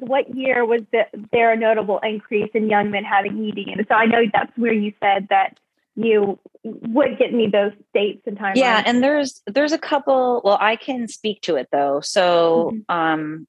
[0.00, 3.78] what year was the, there a notable increase in young men having ED?
[3.78, 5.58] And so I know that's where you said that
[5.94, 8.56] you would get me those dates and timelines.
[8.56, 10.40] Yeah, and there's there's a couple.
[10.44, 12.00] Well, I can speak to it though.
[12.00, 12.94] So, mm-hmm.
[12.94, 13.48] um,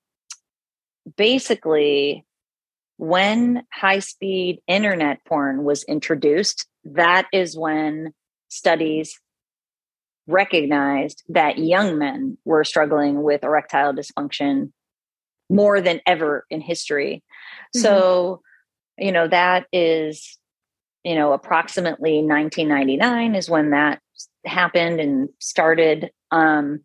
[1.15, 2.25] basically,
[2.97, 8.13] when high speed internet porn was introduced, that is when
[8.49, 9.19] studies
[10.27, 14.71] recognized that young men were struggling with erectile dysfunction
[15.49, 17.23] more than ever in history.
[17.75, 17.81] Mm-hmm.
[17.81, 18.41] So,
[18.97, 20.37] you know, that is,
[21.03, 24.01] you know, approximately 1999 is when that
[24.45, 26.11] happened and started.
[26.31, 26.81] Um,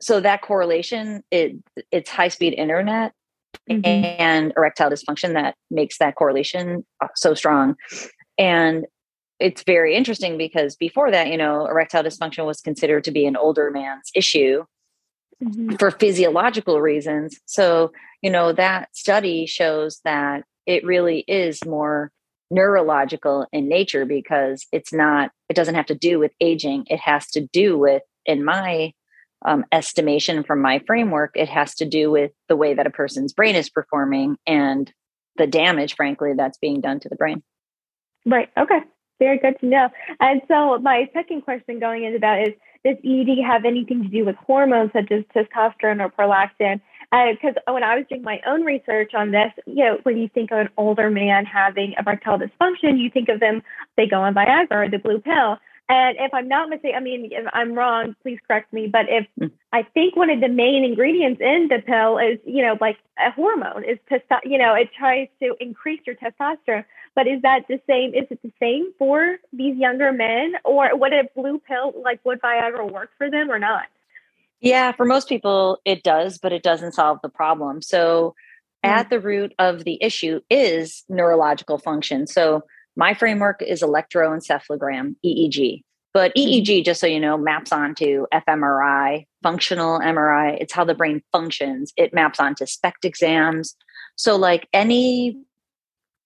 [0.00, 1.56] so that correlation, it
[1.90, 3.12] it's high speed internet
[3.68, 3.84] mm-hmm.
[3.84, 7.76] and erectile dysfunction that makes that correlation uh, so strong.
[8.38, 8.86] And
[9.40, 13.36] it's very interesting because before that, you know, erectile dysfunction was considered to be an
[13.36, 14.64] older man's issue
[15.42, 15.76] mm-hmm.
[15.76, 17.38] for physiological reasons.
[17.46, 17.92] So,
[18.22, 22.10] you know, that study shows that it really is more
[22.50, 26.84] neurological in nature because it's not, it doesn't have to do with aging.
[26.88, 28.92] It has to do with, in my
[29.44, 33.32] um, estimation from my framework, it has to do with the way that a person's
[33.32, 34.92] brain is performing and
[35.36, 37.42] the damage, frankly, that's being done to the brain.
[38.24, 38.48] Right.
[38.56, 38.80] Okay.
[39.18, 39.88] Very good to know.
[40.20, 42.54] And so, my second question going into that is
[42.86, 46.80] Does ED have anything to do with hormones such as testosterone or prolactin?
[47.10, 50.28] Because uh, when I was doing my own research on this, you know, when you
[50.28, 53.64] think of an older man having erectile dysfunction, you think of them,
[53.96, 55.58] they go on Viagra or the blue pill.
[55.88, 58.86] And if I'm not mistaken, I mean, if I'm wrong, please correct me.
[58.86, 59.50] But if mm.
[59.72, 63.32] I think one of the main ingredients in the pill is, you know, like a
[63.32, 66.84] hormone is testo, you know, it tries to increase your testosterone.
[67.16, 68.14] But is that the same?
[68.14, 72.40] Is it the same for these younger men, or would a blue pill like would
[72.42, 73.86] Viagra work for them or not?
[74.60, 77.80] Yeah, for most people it does, but it doesn't solve the problem.
[77.80, 78.34] So,
[78.84, 78.90] mm.
[78.90, 82.26] at the root of the issue is neurological function.
[82.26, 82.62] So
[82.96, 85.82] my framework is electroencephalogram, EEG.
[86.12, 86.84] But EEG, mm-hmm.
[86.84, 90.56] just so you know, maps onto fMRI, functional MRI.
[90.60, 91.92] It's how the brain functions.
[91.96, 93.74] It maps onto SPECT exams.
[94.16, 95.38] So, like any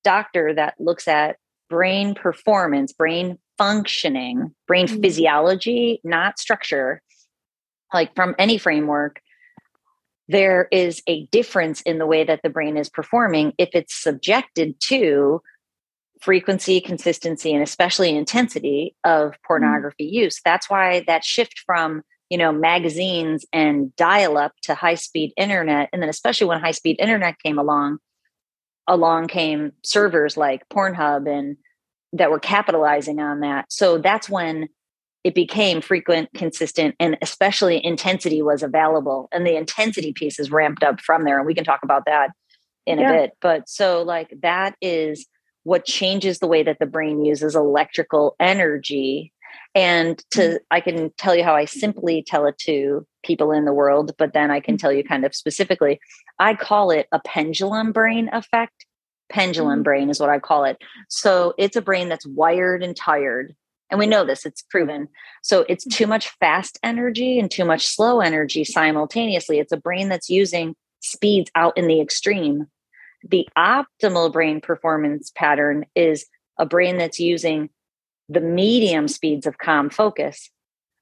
[0.03, 1.37] doctor that looks at
[1.69, 5.01] brain performance, brain functioning, brain mm-hmm.
[5.01, 7.03] physiology, not structure,
[7.93, 9.21] like from any framework,
[10.29, 14.75] there is a difference in the way that the brain is performing if it's subjected
[14.81, 15.43] to
[16.21, 19.47] frequency, consistency, and especially intensity of mm-hmm.
[19.47, 20.13] pornography mm.
[20.13, 20.41] use.
[20.45, 25.91] That's why that shift from you know magazines and dial up to high speed internet
[25.93, 27.99] and then especially when high speed internet came along
[28.87, 31.57] along came servers like pornhub and
[32.13, 34.69] that were capitalizing on that so that's when
[35.23, 40.83] it became frequent consistent and especially intensity was available and the intensity piece is ramped
[40.83, 42.31] up from there and we can talk about that
[42.87, 43.11] in yeah.
[43.11, 45.27] a bit but so like that is
[45.63, 49.33] what changes the way that the brain uses electrical energy
[49.75, 50.59] and to mm.
[50.71, 54.33] i can tell you how i simply tell it to people in the world but
[54.33, 54.81] then i can mm.
[54.81, 56.01] tell you kind of specifically
[56.41, 58.87] i call it a pendulum brain effect.
[59.31, 59.85] Pendulum mm.
[59.85, 60.79] brain is what i call it.
[61.09, 63.55] So it's a brain that's wired and tired
[63.91, 65.09] and we know this it's proven.
[65.43, 69.59] So it's too much fast energy and too much slow energy simultaneously.
[69.59, 72.67] It's a brain that's using speeds out in the extreme.
[73.29, 76.27] The optimal brain performance pattern is
[76.59, 77.71] a brain that's using
[78.29, 80.51] the medium speeds of calm focus.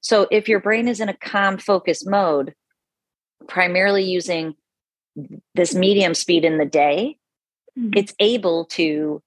[0.01, 2.55] So if your brain is in a calm focus mode,
[3.47, 4.55] primarily using
[5.55, 7.17] this medium speed in the day,
[7.79, 7.91] mm-hmm.
[7.97, 9.23] it's able to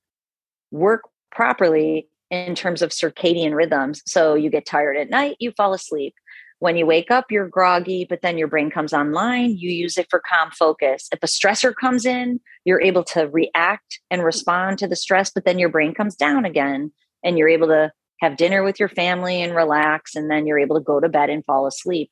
[0.72, 4.02] work properly in terms of circadian rhythms.
[4.06, 6.16] So you get tired at night, you fall asleep.
[6.60, 9.58] When you wake up, you're groggy, but then your brain comes online.
[9.58, 11.10] You use it for calm focus.
[11.12, 15.44] If a stressor comes in, you're able to react and respond to the stress, but
[15.44, 16.92] then your brain comes down again
[17.24, 20.16] and you're able to have dinner with your family and relax.
[20.16, 22.10] And then you're able to go to bed and fall asleep.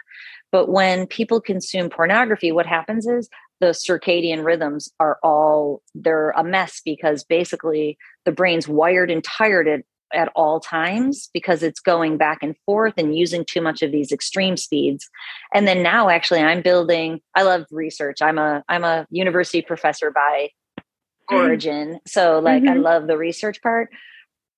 [0.51, 6.43] But when people consume pornography, what happens is the circadian rhythms are all they're a
[6.43, 12.17] mess because basically the brain's wired and tired at at all times because it's going
[12.17, 15.07] back and forth and using too much of these extreme speeds
[15.53, 20.09] and then now actually i'm building i love research i'm a i'm a university professor
[20.09, 21.35] by mm.
[21.35, 22.73] origin so like mm-hmm.
[22.73, 23.89] i love the research part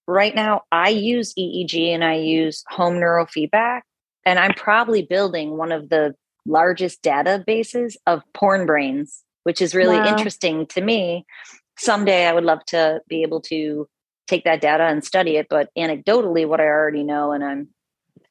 [0.07, 3.81] right now i use eeg and i use home neurofeedback
[4.25, 6.15] and i'm probably building one of the
[6.46, 10.08] largest databases of porn brains which is really wow.
[10.08, 11.26] interesting to me
[11.78, 13.88] someday i would love to be able to
[14.32, 15.48] take that data and study it.
[15.50, 17.68] But anecdotally, what I already know, and I'm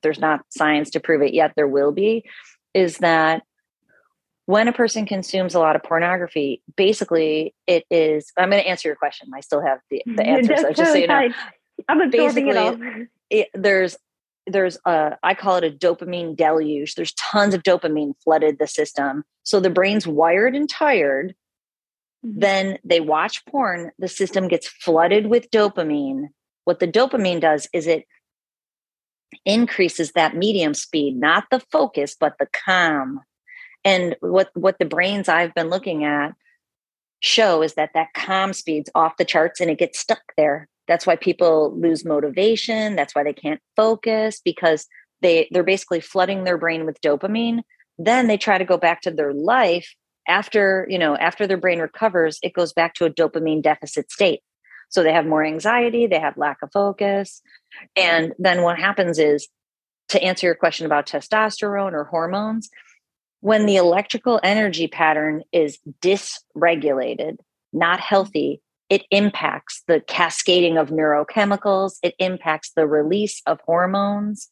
[0.03, 2.25] there's not science to prove it yet, there will be,
[2.73, 3.43] is that
[4.47, 8.33] when a person consumes a lot of pornography, basically it is.
[8.37, 9.29] I'm going to answer your question.
[9.35, 11.29] I still have the, the answer, so just so you know.
[11.89, 13.07] I'm absorbing basically, it all.
[13.31, 13.97] It, there's
[14.50, 16.94] there's a I call it a dopamine deluge.
[16.94, 21.35] There's tons of dopamine flooded the system, so the brain's wired and tired.
[22.25, 22.41] Mm-hmm.
[22.41, 23.93] Then they watch porn.
[23.99, 26.29] The system gets flooded with dopamine.
[26.64, 28.05] What the dopamine does is it
[29.44, 33.20] increases that medium speed, not the focus, but the calm.
[33.85, 36.35] And what what the brains I've been looking at
[37.20, 40.69] show is that that calm speed's off the charts and it gets stuck there.
[40.90, 42.96] That's why people lose motivation.
[42.96, 44.88] That's why they can't focus because
[45.22, 47.60] they they're basically flooding their brain with dopamine.
[47.96, 49.94] Then they try to go back to their life
[50.26, 54.40] after, you know, after their brain recovers, it goes back to a dopamine deficit state.
[54.88, 57.40] So they have more anxiety, they have lack of focus.
[57.94, 59.46] And then what happens is
[60.08, 62.69] to answer your question about testosterone or hormones,
[63.38, 67.37] when the electrical energy pattern is dysregulated,
[67.72, 68.60] not healthy,
[68.90, 74.48] it impacts the cascading of neurochemicals it impacts the release of hormones.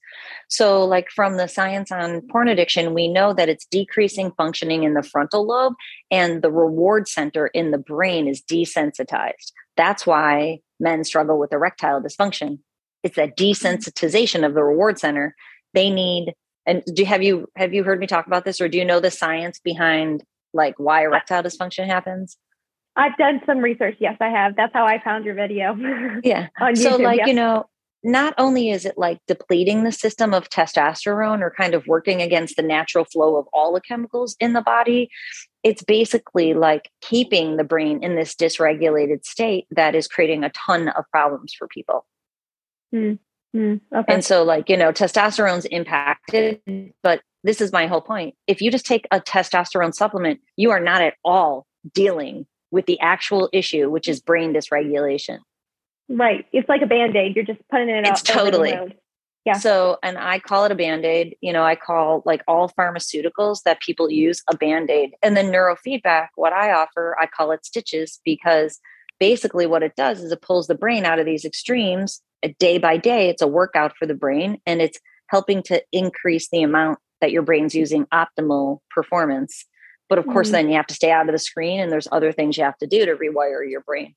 [0.49, 4.95] So like from the science on porn addiction we know that it's decreasing functioning in
[4.95, 5.75] the frontal lobe
[6.11, 9.53] and the reward center in the brain is desensitized.
[9.77, 12.61] That's why men struggle with erectile dysfunction.
[13.03, 15.35] It's that desensitization of the reward center.
[15.75, 18.79] They need and do have you have you heard me talk about this or do
[18.79, 22.37] you know the science behind like why erectile dysfunction happens
[22.99, 23.97] I've done some research.
[24.01, 24.57] Yes, I have.
[24.57, 25.77] That's how I found your video.
[26.25, 26.49] Yeah.
[26.75, 27.27] so, like, yeah.
[27.27, 27.67] you know,
[28.03, 32.57] not only is it like depleting the system of testosterone or kind of working against
[32.57, 35.09] the natural flow of all the chemicals in the body,
[35.63, 40.89] it's basically like keeping the brain in this dysregulated state that is creating a ton
[40.89, 42.05] of problems for people.
[42.95, 43.19] Mm,
[43.55, 44.13] mm, okay.
[44.13, 46.61] And so, like, you know, testosterone's impacted,
[47.03, 48.35] but this is my whole point.
[48.49, 53.01] If you just take a testosterone supplement, you are not at all dealing with the
[53.01, 55.39] actual issue, which is brain dysregulation.
[56.09, 56.47] Right.
[56.53, 57.37] It's like a band aid.
[57.37, 58.13] You're just putting it out.
[58.13, 58.75] It's totally.
[59.45, 59.55] Yeah.
[59.55, 61.37] So, and I call it a band aid.
[61.41, 65.15] You know, I call like all pharmaceuticals that people use a band aid.
[65.23, 68.81] And then neurofeedback, what I offer, I call it stitches because
[69.19, 72.21] basically what it does is it pulls the brain out of these extremes
[72.59, 73.29] day by day.
[73.29, 74.99] It's a workout for the brain and it's
[75.29, 79.65] helping to increase the amount that your brain's using optimal performance
[80.09, 80.55] but of course, mm-hmm.
[80.55, 82.79] then you have to stay out of the screen and there's other things you have
[82.79, 84.15] to do to rewire your brain.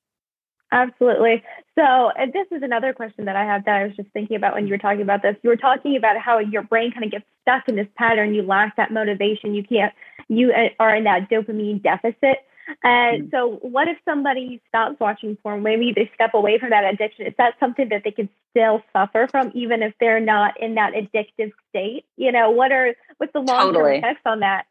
[0.72, 1.44] Absolutely.
[1.78, 4.54] So, and this is another question that I have that I was just thinking about
[4.54, 5.36] when you were talking about this.
[5.42, 8.34] You were talking about how your brain kind of gets stuck in this pattern.
[8.34, 9.54] You lack that motivation.
[9.54, 9.92] You can't,
[10.28, 12.38] you uh, are in that dopamine deficit.
[12.82, 13.36] And mm-hmm.
[13.36, 15.62] so, what if somebody stops watching porn?
[15.62, 17.26] Maybe they step away from that addiction.
[17.26, 20.94] Is that something that they can still suffer from, even if they're not in that
[20.94, 22.06] addictive state?
[22.16, 23.98] You know, what are what's the long term totally.
[23.98, 24.66] effects on that?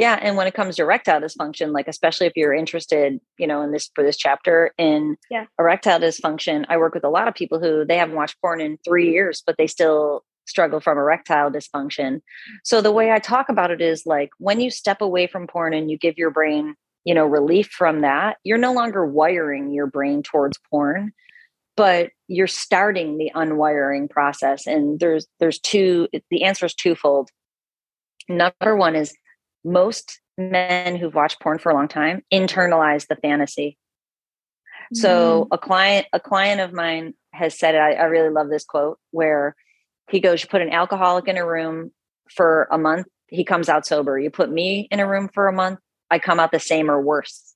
[0.00, 3.62] Yeah and when it comes to erectile dysfunction like especially if you're interested you know
[3.62, 5.44] in this for this chapter in yeah.
[5.58, 8.76] erectile dysfunction i work with a lot of people who they haven't watched porn in
[8.84, 12.20] three years but they still struggle from erectile dysfunction.
[12.64, 13.14] So the way mm-hmm.
[13.14, 16.18] i talk about it is like when you step away from porn and you give
[16.18, 16.74] your brain
[17.04, 21.12] you know relief from that you're no longer wiring your brain towards porn
[21.76, 27.30] but you're starting the unwiring process and there's there's two the answer is twofold.
[28.28, 29.14] Number one is
[29.64, 33.78] most men who've watched porn for a long time internalize the fantasy.
[34.86, 34.96] Mm-hmm.
[34.96, 38.98] So a client, a client of mine has said, I, I really love this quote
[39.10, 39.54] where
[40.10, 41.92] he goes, You put an alcoholic in a room
[42.30, 44.18] for a month, he comes out sober.
[44.18, 45.78] You put me in a room for a month,
[46.10, 47.54] I come out the same or worse.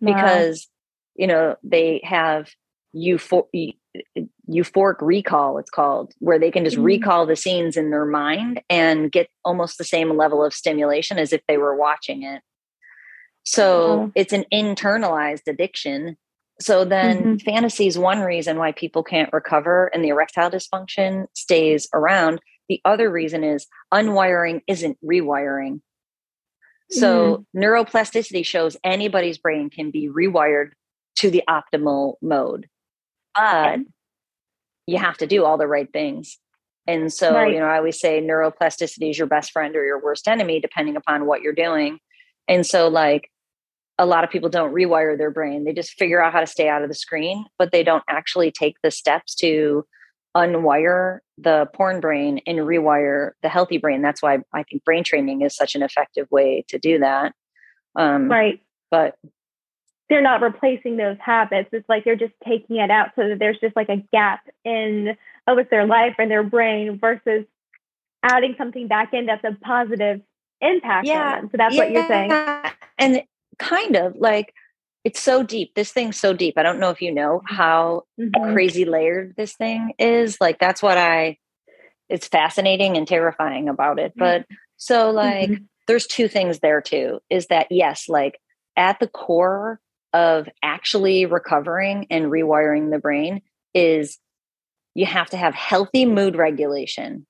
[0.00, 0.14] Wow.
[0.14, 0.68] Because,
[1.14, 2.50] you know, they have
[2.96, 3.48] euphor-
[4.50, 6.86] euphoric recall it's called where they can just mm-hmm.
[6.86, 11.32] recall the scenes in their mind and get almost the same level of stimulation as
[11.32, 12.42] if they were watching it.
[13.44, 16.16] So it's an internalized addiction.
[16.60, 17.36] So then mm-hmm.
[17.36, 22.40] fantasy is one reason why people can't recover and the erectile dysfunction stays around.
[22.68, 25.80] The other reason is unwiring isn't rewiring.
[26.90, 27.64] So mm-hmm.
[27.64, 30.72] neuroplasticity shows anybody's brain can be rewired
[31.16, 32.68] to the optimal mode.
[33.34, 33.80] But
[34.90, 36.38] you have to do all the right things.
[36.86, 37.52] And so, right.
[37.52, 40.96] you know, I always say neuroplasticity is your best friend or your worst enemy, depending
[40.96, 42.00] upon what you're doing.
[42.48, 43.30] And so, like,
[43.98, 45.64] a lot of people don't rewire their brain.
[45.64, 48.50] They just figure out how to stay out of the screen, but they don't actually
[48.50, 49.84] take the steps to
[50.36, 54.02] unwire the porn brain and rewire the healthy brain.
[54.02, 57.34] That's why I think brain training is such an effective way to do that.
[57.94, 58.60] Um, right.
[58.90, 59.16] But
[60.10, 61.70] they're not replacing those habits.
[61.72, 65.16] It's like they're just taking it out so that there's just like a gap in
[65.46, 67.46] oh, it's their life and their brain versus
[68.22, 70.20] adding something back in that's a positive
[70.60, 71.48] impact yeah, on them.
[71.52, 72.32] So that's yeah, what you're saying.
[72.98, 73.22] And
[73.58, 74.52] kind of like
[75.04, 75.74] it's so deep.
[75.74, 76.58] This thing's so deep.
[76.58, 78.52] I don't know if you know how mm-hmm.
[78.52, 80.38] crazy layered this thing is.
[80.40, 81.38] Like that's what I
[82.08, 84.10] it's fascinating and terrifying about it.
[84.10, 84.20] Mm-hmm.
[84.20, 85.64] But so like mm-hmm.
[85.86, 87.20] there's two things there too.
[87.30, 88.40] Is that yes, like
[88.76, 89.80] at the core
[90.12, 93.42] of actually recovering and rewiring the brain
[93.74, 94.18] is
[94.94, 97.26] you have to have healthy mood regulation.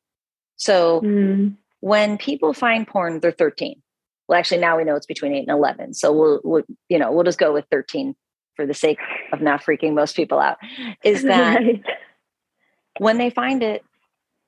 [0.56, 1.56] So mm.
[1.80, 3.82] when people find porn, they're 13
[4.30, 7.12] well actually now we know it's between 8 and 11 so we'll, we'll you know
[7.12, 8.14] we'll just go with 13
[8.54, 8.98] for the sake
[9.32, 10.56] of not freaking most people out
[11.04, 11.82] is that right.
[12.98, 13.82] when they find it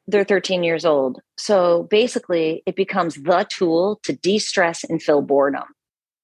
[0.07, 5.65] they're 13 years old so basically it becomes the tool to de-stress and fill boredom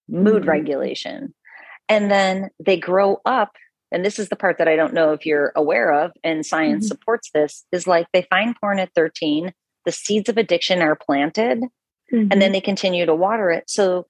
[0.09, 0.51] mood mm-hmm.
[0.51, 1.35] regulation
[1.89, 3.53] and then they grow up
[3.91, 6.85] and this is the part that i don't know if you're aware of and science
[6.85, 6.89] mm-hmm.
[6.89, 9.53] supports this is like they find porn at 13
[9.89, 11.63] the seeds of addiction are planted
[12.13, 12.29] mm-hmm.
[12.31, 12.53] and then mm-hmm.
[12.53, 13.69] they continue to water it.
[13.71, 14.07] So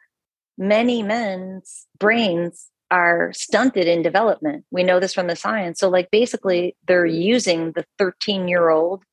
[0.56, 4.64] many men's brains are stunted in development.
[4.70, 5.78] We know this from the science.
[5.78, 9.04] So, like, basically, they're using the 13 year old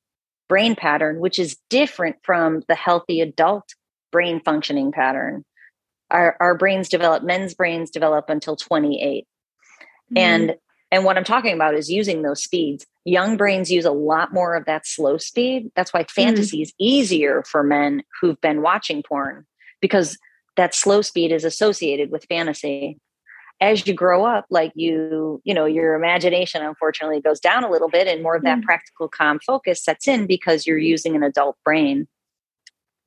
[0.48, 3.74] brain pattern, which is different from the healthy adult
[4.10, 5.44] brain functioning pattern.
[6.10, 9.24] Our, our brains develop, men's brains develop until 28.
[9.24, 10.18] Mm-hmm.
[10.18, 10.56] And
[10.90, 12.86] and what I'm talking about is using those speeds.
[13.04, 15.70] Young brains use a lot more of that slow speed.
[15.74, 16.22] That's why mm-hmm.
[16.22, 16.62] fantasy mm.
[16.62, 19.46] is easier for men who've been watching porn
[19.80, 20.16] because
[20.56, 22.98] that slow speed is associated with fantasy.
[23.60, 27.88] As you grow up, like you, you know, your imagination unfortunately goes down a little
[27.88, 28.62] bit and more of that mm.
[28.62, 32.06] practical calm focus sets in because you're using an adult brain.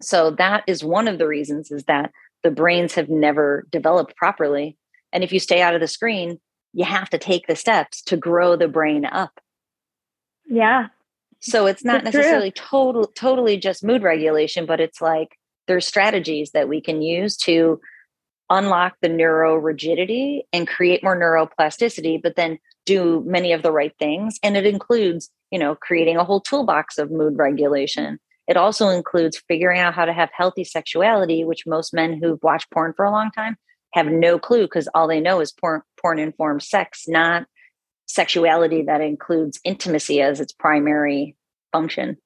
[0.02, 2.12] So that is one of the reasons is that
[2.44, 4.78] the brains have never developed properly.
[5.12, 6.40] And if you stay out of the screen,
[6.74, 9.40] you have to take the steps to grow the brain up.
[10.46, 10.88] Yeah.
[11.42, 16.52] So it's not it's necessarily total totally just mood regulation, but it's like there's strategies
[16.52, 17.80] that we can use to
[18.50, 23.94] unlock the neuro rigidity and create more neuroplasticity, but then do many of the right
[24.00, 24.40] things.
[24.42, 28.20] And it includes, you know, creating a whole toolbox of mood regulation.
[28.50, 32.72] It also includes figuring out how to have healthy sexuality, which most men who've watched
[32.72, 33.56] porn for a long time
[33.94, 37.46] have no clue because all they know is porn, porn informed sex, not
[38.08, 41.36] sexuality that includes intimacy as its primary
[41.72, 42.18] function.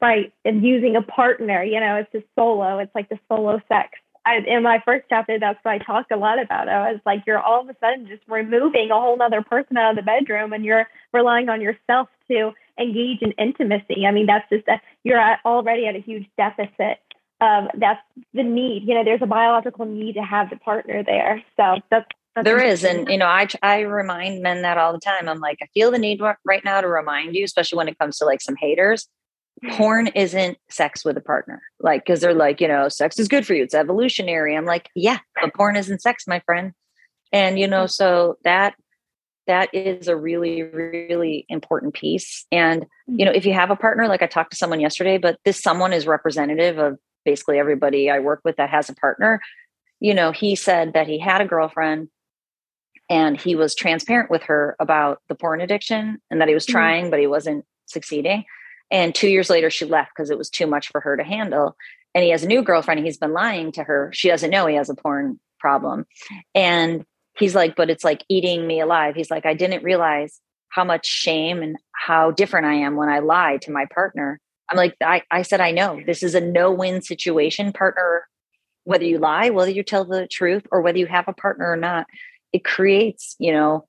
[0.00, 0.32] Right.
[0.44, 2.78] And using a partner, you know, it's just solo.
[2.78, 3.98] It's like the solo sex.
[4.26, 6.68] I, in my first chapter, that's what I talked a lot about.
[6.68, 9.90] I was like, you're all of a sudden just removing a whole other person out
[9.90, 14.04] of the bedroom and you're relying on yourself to engage in intimacy.
[14.06, 16.98] I mean, that's just, a, you're at, already at a huge deficit
[17.40, 18.00] um, that's
[18.34, 18.82] the need.
[18.86, 21.42] You know, there's a biological need to have the partner there.
[21.56, 24.98] So that's, that's there is, and you know, I I remind men that all the
[24.98, 25.28] time.
[25.28, 28.18] I'm like, I feel the need right now to remind you, especially when it comes
[28.18, 29.08] to like some haters.
[29.70, 33.46] Porn isn't sex with a partner, like because they're like, you know, sex is good
[33.46, 33.62] for you.
[33.62, 34.56] It's evolutionary.
[34.56, 36.72] I'm like, yeah, but porn isn't sex, my friend.
[37.32, 38.74] And you know, so that
[39.46, 44.08] that is a really really important piece and you know if you have a partner
[44.08, 48.20] like i talked to someone yesterday but this someone is representative of basically everybody I
[48.20, 49.42] work with that has a partner,
[50.00, 52.08] you know, he said that he had a girlfriend
[53.10, 56.72] and he was transparent with her about the porn addiction and that he was mm-hmm.
[56.72, 57.10] trying, mm-hmm.
[57.10, 58.44] but he wasn't succeeding.
[58.90, 61.76] And two years later, she left because it was too much for her to handle.
[62.14, 63.04] And he has a new girlfriend.
[63.04, 64.10] He's been lying to her.
[64.14, 66.06] She doesn't know he has a porn problem.
[66.54, 67.04] And
[67.38, 69.14] he's like, but it's like eating me alive.
[69.14, 73.18] He's like, I didn't realize how much shame and how different I am when I
[73.20, 74.40] lie to my partner.
[74.70, 77.72] I'm like, I, I said, I know this is a no win situation.
[77.72, 78.26] Partner,
[78.84, 81.76] whether you lie, whether you tell the truth, or whether you have a partner or
[81.76, 82.06] not,
[82.52, 83.86] it creates, you know,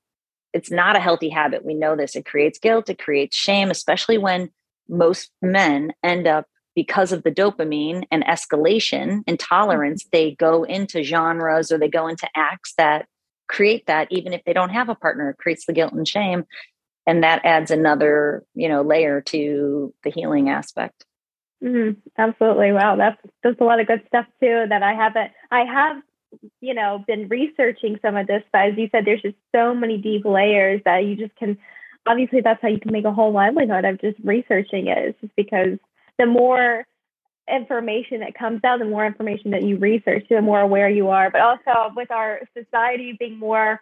[0.52, 1.64] it's not a healthy habit.
[1.64, 2.16] We know this.
[2.16, 4.50] It creates guilt, it creates shame, especially when
[4.88, 10.10] most men end up because of the dopamine and escalation and tolerance, mm-hmm.
[10.12, 13.06] they go into genres or they go into acts that
[13.48, 16.44] create that, even if they don't have a partner, it creates the guilt and shame
[17.08, 21.04] and that adds another you know layer to the healing aspect
[21.64, 21.98] mm-hmm.
[22.18, 25.96] absolutely wow that's that's a lot of good stuff too that i haven't i have
[26.60, 29.96] you know been researching some of this but as you said there's just so many
[29.96, 31.58] deep layers that you just can
[32.06, 35.34] obviously that's how you can make a whole livelihood of just researching it it's just
[35.36, 35.78] because
[36.18, 36.86] the more
[37.50, 41.30] information that comes out the more information that you research the more aware you are
[41.30, 43.80] but also with our society being more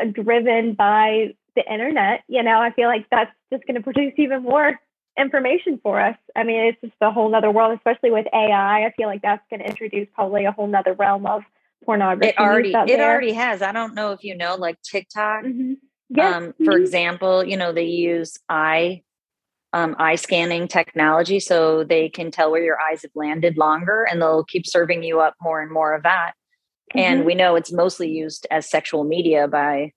[0.00, 4.12] uh, driven by the internet, you know, I feel like that's just going to produce
[4.16, 4.78] even more
[5.18, 6.16] information for us.
[6.36, 8.86] I mean, it's just a whole nother world, especially with AI.
[8.86, 11.42] I feel like that's going to introduce probably a whole nother realm of
[11.84, 12.30] pornography.
[12.30, 13.10] It already, it there.
[13.10, 13.62] already has.
[13.62, 15.44] I don't know if you know, like TikTok.
[15.44, 15.74] Mm-hmm.
[16.10, 16.36] Yeah.
[16.36, 19.02] Um, for example, you know, they use eye
[19.72, 24.20] um, eye scanning technology so they can tell where your eyes have landed longer and
[24.20, 26.32] they'll keep serving you up more and more of that.
[26.92, 26.98] Mm-hmm.
[26.98, 29.92] And we know it's mostly used as sexual media by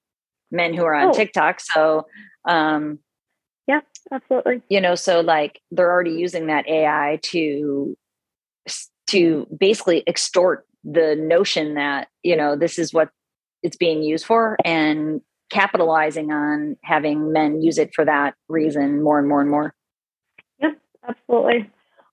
[0.51, 1.13] men who are on oh.
[1.13, 1.59] TikTok.
[1.59, 2.05] So,
[2.47, 2.99] um,
[3.67, 3.79] yeah,
[4.11, 4.61] absolutely.
[4.69, 7.97] You know, so like they're already using that AI to
[9.07, 13.09] to basically extort the notion that you know this is what
[13.63, 15.21] it's being used for and
[15.53, 19.75] capitalizing on having men use it for that reason more and more and more.
[20.59, 20.75] Yes,
[21.07, 21.69] absolutely.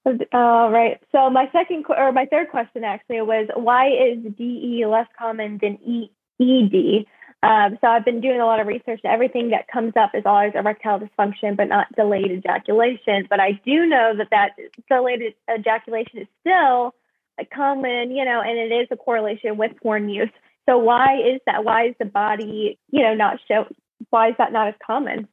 [0.07, 1.01] Uh, right.
[1.13, 5.79] So my second or my third question actually was why is DE less common than
[5.85, 7.07] e- ED?
[7.43, 9.01] Um, so I've been doing a lot of research.
[9.03, 13.27] And everything that comes up is always erectile dysfunction, but not delayed ejaculation.
[13.29, 14.51] But I do know that that
[14.91, 16.95] delayed ejaculation is still
[17.39, 20.31] a common, you know, and it is a correlation with porn use.
[20.71, 21.65] So why is that?
[21.65, 23.67] Why is the body, you know, not show?
[24.11, 25.27] Why is that not as common?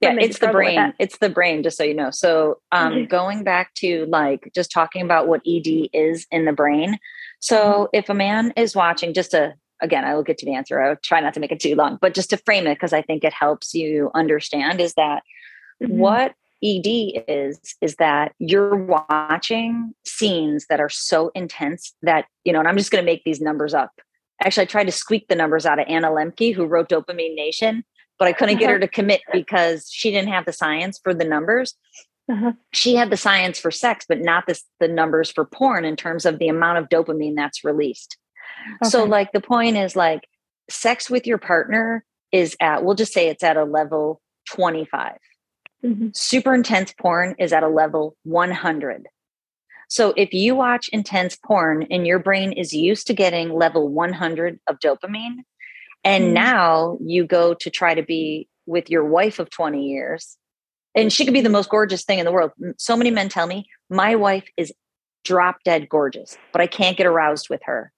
[0.00, 0.92] Yeah, it's the brain.
[0.98, 2.10] It's the brain, just so you know.
[2.10, 3.04] So, um, mm-hmm.
[3.04, 6.98] going back to like just talking about what ED is in the brain.
[7.38, 7.96] So, mm-hmm.
[7.96, 10.80] if a man is watching, just to again, I will get to the answer.
[10.80, 13.02] I'll try not to make it too long, but just to frame it, because I
[13.02, 15.22] think it helps you understand is that
[15.80, 15.96] mm-hmm.
[15.96, 16.34] what
[16.64, 22.68] ED is, is that you're watching scenes that are so intense that, you know, and
[22.68, 23.92] I'm just going to make these numbers up
[24.44, 27.84] actually I tried to squeak the numbers out of Anna Lembke, who wrote Dopamine Nation,
[28.18, 28.60] but I couldn't uh-huh.
[28.60, 31.74] get her to commit because she didn't have the science for the numbers.
[32.30, 32.52] Uh-huh.
[32.72, 36.24] She had the science for sex, but not this, the numbers for porn in terms
[36.24, 38.16] of the amount of dopamine that's released.
[38.82, 38.90] Okay.
[38.90, 40.28] So, like, the point is like
[40.70, 44.20] sex with your partner is at, we'll just say it's at a level
[44.50, 45.16] 25.
[45.84, 46.08] Mm-hmm.
[46.14, 49.08] Super intense porn is at a level 100.
[49.92, 54.58] So if you watch intense porn and your brain is used to getting level 100
[54.66, 55.40] of dopamine,
[56.02, 56.32] and mm.
[56.32, 60.38] now you go to try to be with your wife of 20 years,
[60.94, 62.52] and she could be the most gorgeous thing in the world.
[62.78, 64.72] So many men tell me, my wife is
[65.26, 67.92] drop dead gorgeous, but I can't get aroused with her.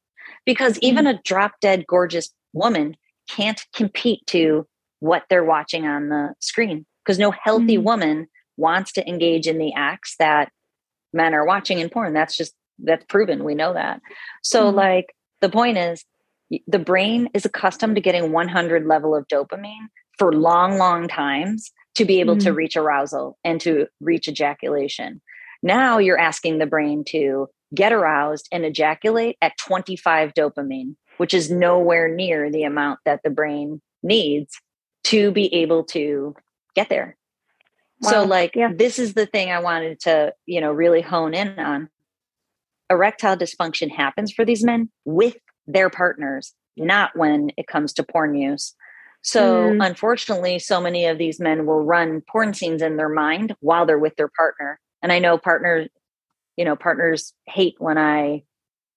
[0.44, 1.14] Because even mm.
[1.14, 2.96] a drop dead gorgeous woman
[3.30, 4.66] can't compete to
[4.98, 7.84] what they're watching on the screen because no healthy mm.
[7.84, 10.50] woman wants to engage in the acts that
[11.14, 12.12] men are watching in porn.
[12.12, 13.44] That's just that's proven.
[13.44, 14.00] We know that.
[14.42, 14.76] So mm-hmm.
[14.76, 16.04] like the point is
[16.66, 19.86] the brain is accustomed to getting 100 level of dopamine
[20.18, 22.48] for long long times to be able mm-hmm.
[22.48, 25.20] to reach arousal and to reach ejaculation.
[25.62, 31.50] Now you're asking the brain to get aroused and ejaculate at 25 dopamine, which is
[31.50, 34.60] nowhere near the amount that the brain needs
[35.04, 36.34] to be able to
[36.74, 37.16] get there.
[38.04, 38.10] Wow.
[38.10, 38.70] So like yeah.
[38.74, 41.88] this is the thing I wanted to, you know, really hone in on.
[42.90, 45.36] Erectile dysfunction happens for these men with
[45.66, 48.74] their partners, not when it comes to porn use.
[49.22, 49.84] So mm.
[49.84, 53.98] unfortunately, so many of these men will run porn scenes in their mind while they're
[53.98, 54.78] with their partner.
[55.02, 55.88] And I know partners,
[56.58, 58.42] you know, partners hate when I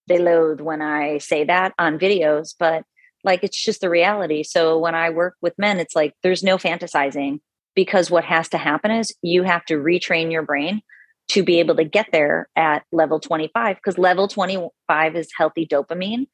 [0.07, 2.83] they loathe when I say that on videos, but
[3.23, 4.43] like it's just the reality.
[4.43, 7.39] So when I work with men, it's like there's no fantasizing
[7.77, 10.81] because what has to happen is you have to retrain your brain
[11.27, 16.25] to be able to get there at level 25 because level 25 is healthy dopamine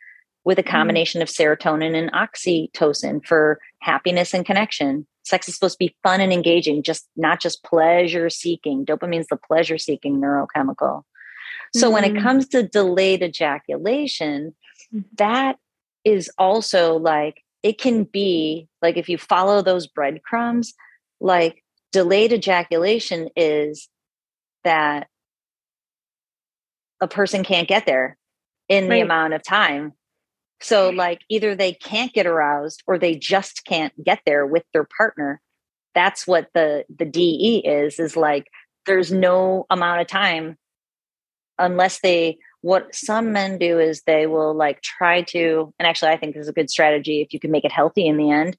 [0.46, 0.72] with a mm-hmm.
[0.72, 1.24] combination mm.
[1.24, 6.32] of serotonin and oxytocin for happiness and connection sex is supposed to be fun and
[6.32, 11.04] engaging just not just pleasure seeking dopamine is the pleasure seeking neurochemical
[11.76, 11.94] so mm.
[11.94, 12.24] when it mm-hmm.
[12.24, 14.56] comes to delayed ejaculation
[14.96, 15.04] mm.
[15.18, 15.58] that
[16.06, 20.74] is also like it can be like if you follow those breadcrumbs
[21.24, 23.88] like delayed ejaculation is
[24.64, 25.08] that
[27.02, 28.18] a person can't get there
[28.70, 28.98] in right.
[28.98, 29.94] the amount of time.
[30.62, 34.88] So, like, either they can't get aroused or they just can't get there with their
[34.98, 35.42] partner.
[35.96, 38.00] That's what the the DE is.
[38.00, 38.48] Is like
[38.86, 40.58] there's no amount of time
[41.58, 42.38] unless they.
[42.62, 46.44] What some men do is they will like try to, and actually, I think this
[46.44, 48.56] is a good strategy if you can make it healthy in the end.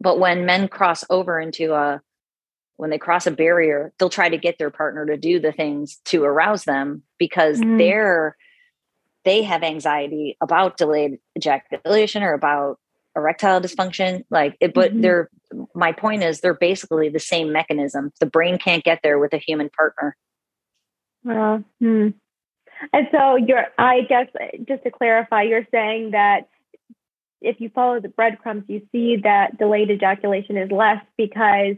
[0.00, 2.00] But when men cross over into a,
[2.76, 5.98] when they cross a barrier, they'll try to get their partner to do the things
[6.06, 7.78] to arouse them because mm.
[7.78, 8.36] they're,
[9.24, 12.78] they have anxiety about delayed ejaculation or about
[13.16, 14.24] erectile dysfunction.
[14.30, 15.00] Like it, but mm-hmm.
[15.00, 15.30] they're,
[15.74, 18.12] my point is they're basically the same mechanism.
[18.20, 20.16] The brain can't get there with a human partner.
[21.24, 22.08] Well, hmm.
[22.92, 24.26] And so you're, I guess,
[24.68, 26.48] just to clarify, you're saying that
[27.40, 31.76] if you follow the breadcrumbs, you see that delayed ejaculation is less because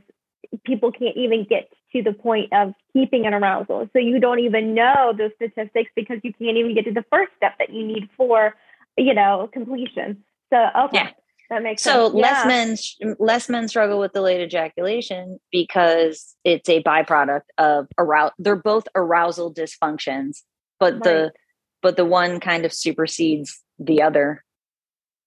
[0.64, 3.88] people can't even get to the point of keeping an arousal.
[3.92, 7.32] So you don't even know those statistics because you can't even get to the first
[7.36, 8.54] step that you need for,
[8.96, 10.24] you know, completion.
[10.52, 10.98] So okay.
[10.98, 11.10] Yeah.
[11.50, 12.14] that makes so sense.
[12.14, 13.06] less Yeah.
[13.06, 18.34] men less men struggle with delayed ejaculation because it's a byproduct of arousal.
[18.38, 20.42] They're both arousal dysfunctions,
[20.78, 21.32] but the
[21.82, 24.44] but the one kind of supersedes the other.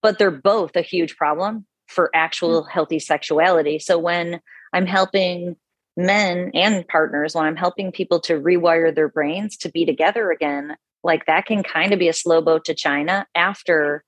[0.02, 3.78] But they're both a huge problem for actual healthy sexuality.
[3.78, 4.40] So when
[4.72, 5.56] I'm helping
[5.96, 10.76] men and partners, when I'm helping people to rewire their brains to be together again,
[11.04, 14.04] like that can kind of be a slow boat to China after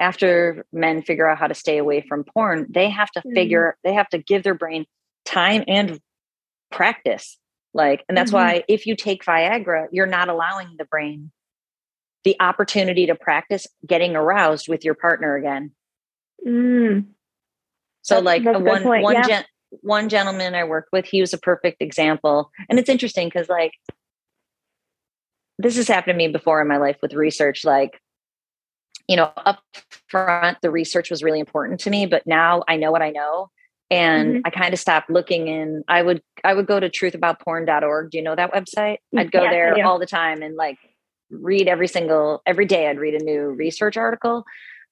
[0.00, 3.34] after men figure out how to stay away from porn, they have to Mhm.
[3.34, 4.84] figure they have to give their brain
[5.24, 6.00] time and
[6.72, 7.38] practice.
[7.72, 8.34] Like, and that's Mhm.
[8.34, 11.30] why if you take Viagra, you're not allowing the brain
[12.24, 15.72] the opportunity to practice getting aroused with your partner again.
[16.46, 17.06] Mm.
[18.02, 19.22] So That's- like that's a a good one point, one yeah.
[19.22, 19.44] gen,
[19.80, 22.50] one gentleman I worked with, he was a perfect example.
[22.68, 23.72] And it's interesting because like
[25.58, 27.64] this has happened to me before in my life with research.
[27.64, 28.00] Like,
[29.08, 29.60] you know, up
[30.08, 33.50] front, the research was really important to me, but now I know what I know.
[33.90, 34.42] And Mhm.
[34.46, 35.84] I kind of stopped looking in.
[35.86, 38.10] I would I would go to truthaboutporn.org.
[38.10, 38.98] Do you know that website?
[39.16, 40.78] I'd go Yes, I there all the time and like
[41.32, 44.44] read every single every day I'd read a new research article.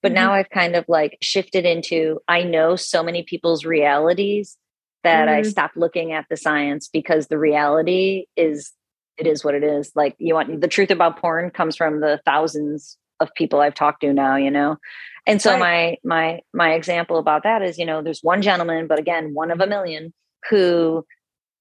[0.03, 4.57] But now I've kind of like shifted into I know so many people's realities
[5.05, 5.51] that I Mm.
[5.51, 8.73] stopped looking at the science because the reality is
[9.19, 9.93] it is what it is.
[9.95, 14.01] Like you want the truth about porn comes from the thousands of people I've talked
[14.01, 14.79] to now, you know.
[15.27, 18.99] And so my my my example about that is, you know, there's one gentleman, but
[18.99, 20.15] again, one of a million
[20.49, 21.05] who,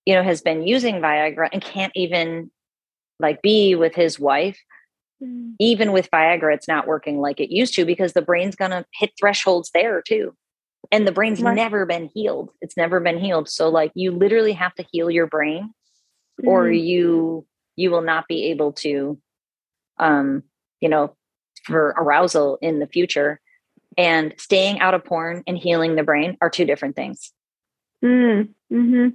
[0.05, 2.49] you know, has been using Viagra and can't even
[3.19, 4.59] like be with his wife
[5.21, 5.55] Mm.
[5.59, 8.85] even with Viagra, it's not working like it used to because the brain's going to
[8.93, 10.33] hit thresholds there too.
[10.91, 11.55] And the brain's Right.
[11.55, 12.51] never been healed.
[12.61, 13.49] It's never been healed.
[13.49, 15.73] So like you literally have to heal your brain
[16.45, 16.81] or Mm.
[16.81, 19.19] you you will not be able to
[19.97, 20.43] um
[20.79, 21.15] you know
[21.65, 23.41] for arousal in the future
[23.97, 27.33] and staying out of porn and healing the brain are two different things.
[28.01, 29.07] Mm, hmm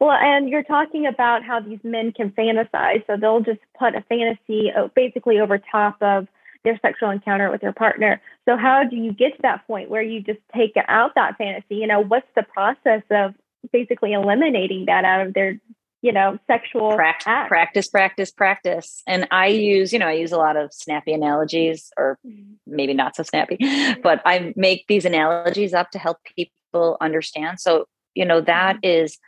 [0.00, 3.06] Well, and you're talking about how these men can fantasize.
[3.06, 6.26] So they'll just put a fantasy uh, basically over top of
[6.64, 8.20] their sexual encounter with their partner.
[8.48, 11.76] So how do you get to that point where you just take out that fantasy?
[11.76, 13.34] You know, what's the process of
[13.72, 15.58] basically eliminating that out of their,
[16.02, 17.48] you know, sexual Pract- act?
[17.48, 19.02] practice, practice, practice.
[19.06, 22.56] And I use, you know, I use a lot of snappy analogies or Mhm.
[22.66, 23.58] maybe not so snappy,
[24.02, 27.60] but I make these analogies up to help people understand.
[27.60, 29.18] So, you know, that is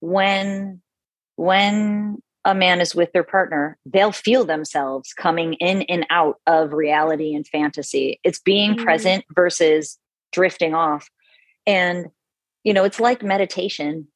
[0.00, 0.80] when
[1.36, 6.72] when a man is with their partner, they'll feel themselves coming in and out of
[6.72, 8.18] reality and fantasy.
[8.24, 8.84] It's being Mm.
[8.84, 9.98] present versus
[10.32, 11.08] drifting off.
[11.66, 12.06] And
[12.64, 14.08] you know, it's like meditation.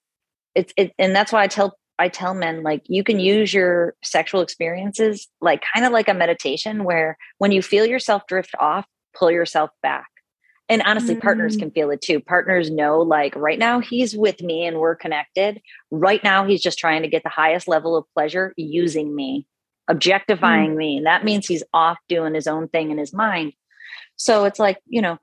[0.55, 3.95] It's it and that's why I tell I tell men like you can use your
[4.03, 8.87] sexual experiences like kind of like a meditation where when you feel yourself drift off,
[9.17, 10.07] pull yourself back.
[10.69, 11.59] And honestly, partners Mm.
[11.59, 12.21] can feel it too.
[12.21, 15.61] Partners know like right now he's with me and we're connected.
[15.91, 19.47] Right now he's just trying to get the highest level of pleasure using me,
[19.89, 20.97] objectifying me.
[20.97, 23.53] And that means he's off doing his own thing in his mind.
[24.17, 25.19] So it's like, you know,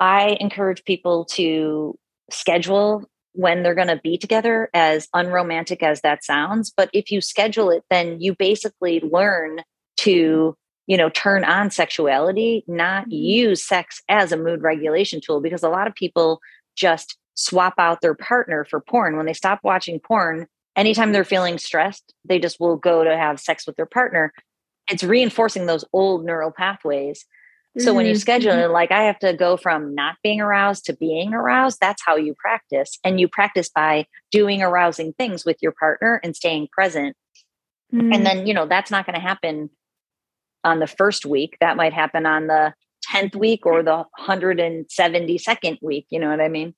[0.00, 1.96] I encourage people to
[2.30, 6.72] schedule when they're going to be together, as unromantic as that sounds.
[6.76, 9.60] But if you schedule it, then you basically learn
[9.98, 13.12] to, you know, turn on sexuality, not Mhm.
[13.12, 16.40] use sex as a mood regulation tool, because a lot of people
[16.76, 19.16] just swap out their partner for porn.
[19.16, 23.40] When they stop watching porn, anytime they're feeling stressed, they just will go to have
[23.40, 24.32] sex with their partner.
[24.90, 27.26] It's reinforcing those old neural pathways.
[27.78, 30.86] So when you Mhm, schedule it, like I have to go from not being aroused
[30.86, 32.98] to being aroused, that's how you practice.
[33.04, 37.16] And you practice by doing arousing things with your partner and staying present.
[37.92, 38.14] Mm.
[38.14, 39.68] And then, you know, that's not going to happen
[40.66, 41.56] on the first week.
[41.60, 42.74] That might happen on the
[43.10, 46.06] 10th week or the 172nd week.
[46.10, 46.74] You know what I mean?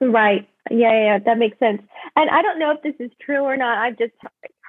[0.00, 0.48] Right.
[0.70, 1.82] Yeah, yeah, that makes sense.
[2.16, 3.78] And I don't know if this is true or not.
[3.78, 4.14] I've just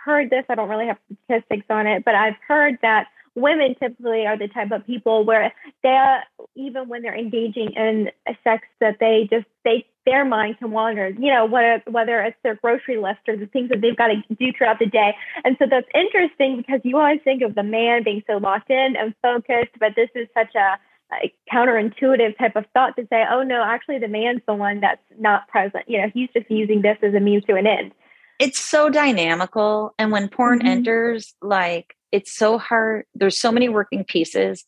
[0.05, 0.45] heard this.
[0.49, 4.47] I don't really have statistics on it, but I've heard that women typically are the
[4.47, 5.53] type of people where
[5.83, 6.17] they,
[6.55, 8.09] even when they're engaging in
[8.43, 11.09] sex, that they just they their mind can wander.
[11.09, 14.15] You know, whether whether it's their grocery list or the things that they've got to
[14.39, 15.13] do throughout the day.
[15.43, 18.95] And so that's interesting because you always think of the man being so locked in
[18.95, 20.79] and focused, but this is such a
[21.13, 25.01] a counterintuitive type of thought to say, oh no, actually the man's the one that's
[25.19, 25.83] not present.
[25.87, 27.91] You know, he's just using this as a means to an end.
[28.39, 29.93] It's so dynamical.
[29.97, 30.67] And when porn Mhm.
[30.67, 33.05] enters, like it's so hard.
[33.15, 34.65] There's so many working pieces.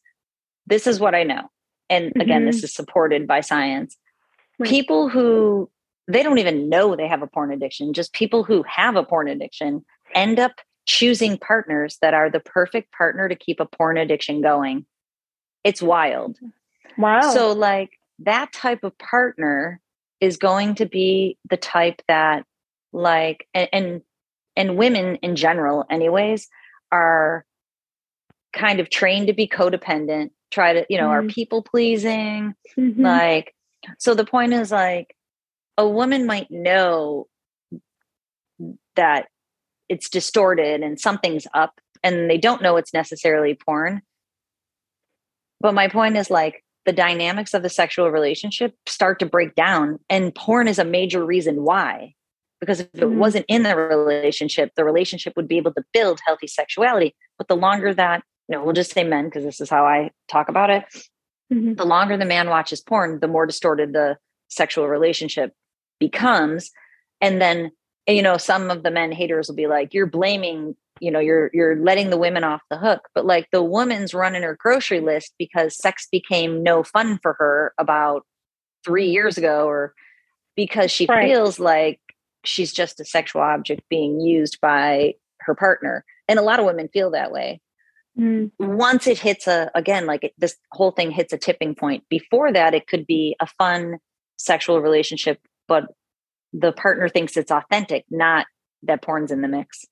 [0.65, 1.49] This is what I know.
[1.89, 3.97] And again, this is supported by science.
[4.59, 4.69] Right.
[4.69, 5.69] People who
[6.07, 9.27] they don't even know they have a porn addiction, just people who have a porn
[9.27, 10.53] addiction end up
[10.85, 14.85] choosing partners that are the perfect partner to keep a porn addiction going.
[15.63, 16.37] It's wild.
[16.97, 17.21] Wow.
[17.31, 19.79] So like that type of partner
[20.19, 22.43] is going to be the type that
[22.91, 24.01] like and, and
[24.55, 26.49] and women in general anyways
[26.91, 27.45] are
[28.51, 31.27] kind of trained to be codependent try to you know mm-hmm.
[31.27, 33.01] are people pleasing mm-hmm.
[33.01, 33.53] like
[33.97, 35.15] so the point is like
[35.77, 37.27] a woman might know
[38.95, 39.27] that
[39.87, 44.01] it's distorted and something's up and they don't know it's necessarily porn.
[45.59, 49.99] But my point is like the dynamics of the sexual relationship start to break down
[50.09, 52.13] and porn is a major reason why.
[52.59, 53.17] Because if it mm-hmm.
[53.17, 57.15] wasn't in the relationship the relationship would be able to build healthy sexuality.
[57.37, 60.09] But the longer that you know we'll just say men because this is how i
[60.27, 60.83] talk about it
[61.51, 61.73] mm-hmm.
[61.73, 64.17] the longer the man watches porn the more distorted the
[64.49, 65.53] sexual relationship
[65.99, 66.71] becomes
[67.21, 67.71] and then
[68.07, 71.49] you know some of the men haters will be like you're blaming you know you're
[71.53, 75.33] you're letting the women off the hook but like the woman's running her grocery list
[75.37, 78.25] because sex became no fun for her about
[78.85, 79.93] 3 years ago or
[80.55, 81.27] because she right.
[81.27, 81.99] feels like
[82.43, 86.89] she's just a sexual object being used by her partner and a lot of women
[86.89, 87.61] feel that way
[88.19, 88.51] mm.
[88.59, 92.51] once it hits a again like it, this whole thing hits a tipping point before
[92.51, 93.97] that it could be a fun
[94.37, 95.85] sexual relationship but
[96.53, 98.45] the partner thinks it's authentic not
[98.83, 99.85] that porn's in the mix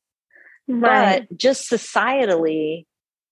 [0.68, 1.28] right.
[1.30, 2.86] but just societally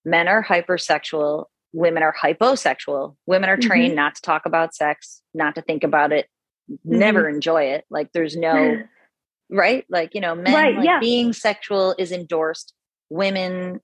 [0.04, 3.96] men are hypersexual women are hyposexual women are trained mm-hmm.
[3.96, 6.28] not to talk about sex not to think about it
[6.70, 7.00] mm-hmm.
[7.00, 8.78] never enjoy it like there's no
[9.50, 11.00] right like you know men right, like yeah.
[11.00, 12.74] being sexual is endorsed
[13.10, 13.80] women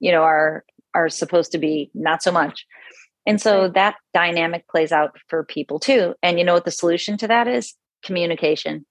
[0.00, 2.66] you know are are supposed to be not so much.
[3.26, 6.14] And so that dynamic plays out for people too.
[6.22, 7.74] And you know what the solution to that is?
[8.02, 8.86] Communication.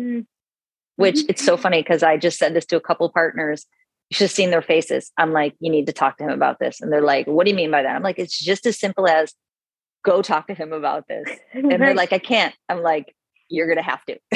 [0.00, 0.22] Mm-hmm.
[0.96, 3.64] which it's so funny because i just said this to a couple partners
[4.10, 5.12] you should have seen their faces.
[5.16, 6.80] I'm like you need to talk to him about this.
[6.80, 7.94] And they're like what do you mean by that?
[7.94, 9.32] I'm like it's just as simple as
[10.04, 11.28] go talk to him about this.
[11.52, 12.54] And they're like i can't.
[12.68, 13.14] I'm like
[13.48, 14.18] you're gonna have to.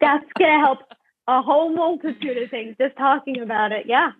[0.00, 0.80] That's gonna help
[1.28, 3.86] a whole multitude of things just talking about it.
[3.86, 4.10] Yeah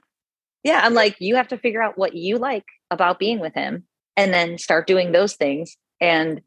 [0.64, 3.85] yeah i'm like you have to figure out what you like about being with him
[4.16, 6.40] and then start doing those things and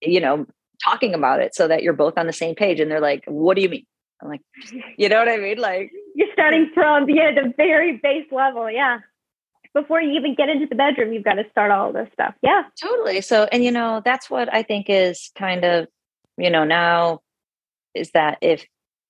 [0.00, 0.46] you know
[0.82, 2.80] talking about it so that you're both on the same page.
[2.80, 3.86] And they're like what do you mean?
[4.22, 4.40] I'm like
[4.96, 5.58] you know what i mean?
[5.58, 8.98] Like you're starting from yeah the very base level yeah.
[9.72, 12.62] Before you even get into the bedroom you've got to start all this stuff yeah.
[12.80, 15.86] Totally so and you know that's what i think is kind of
[16.36, 17.20] you know now
[17.94, 18.64] is that if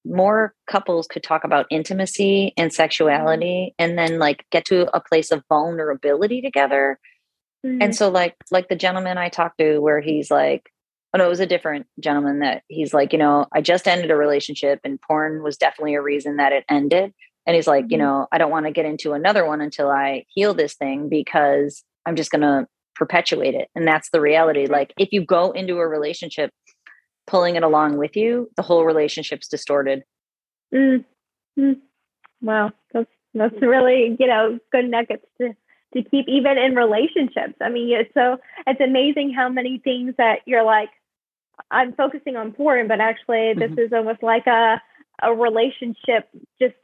[0.04, 2.76] more couples could talk about intimacy and mm-hmm.
[2.76, 6.98] sexuality and then like get to a place of vulnerability together
[7.64, 7.82] mm-hmm.
[7.82, 10.70] and so like like the gentleman i talked to where he's like
[11.14, 14.10] oh no it was a different gentleman that he's like you know i just ended
[14.10, 17.12] a relationship and porn was definitely a reason that it ended
[17.46, 17.92] and he's like mm-hmm.
[17.92, 21.08] you know i don't want to get into another one until i heal this thing
[21.08, 25.52] because i'm just going to perpetuate it and that's the reality like if you go
[25.52, 26.50] into a relationship
[27.26, 30.04] pulling it along with you, the whole relationship's distorted.
[30.74, 31.04] Mm.
[31.58, 31.80] Mm.
[32.40, 35.54] Wow, that's that's really you know good nuggets to
[35.94, 37.54] to keep even in relationships.
[37.60, 40.90] I mean, it's so it's amazing how many things that you're like,
[41.70, 43.80] I'm focusing on porn, but actually this mm-hmm.
[43.80, 44.80] is almost like a
[45.22, 46.28] a relationship
[46.60, 46.74] just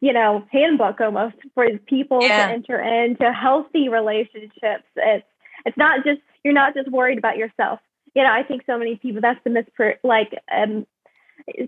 [0.00, 2.48] you know handbook almost for people yeah.
[2.48, 4.84] to enter into healthy relationships.
[4.96, 5.26] It's
[5.64, 7.80] it's not just you're not just worried about yourself
[8.14, 10.86] you know, I think so many people that's the misper, like um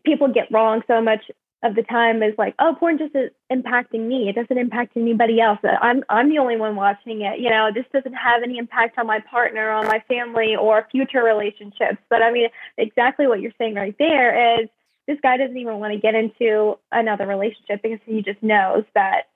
[0.05, 1.31] people get wrong so much
[1.65, 4.29] of the time is like, oh, porn just is impacting me.
[4.29, 5.61] It doesn't impact anybody else.
[5.63, 7.39] I'm I'm the only one watching it.
[7.39, 11.23] You know, this doesn't have any impact on my partner, on my family, or future
[11.23, 11.99] relationships.
[12.11, 14.69] But I mean, exactly what you're saying right there is
[15.07, 19.29] this guy doesn't even want to get into another relationship because he just knows that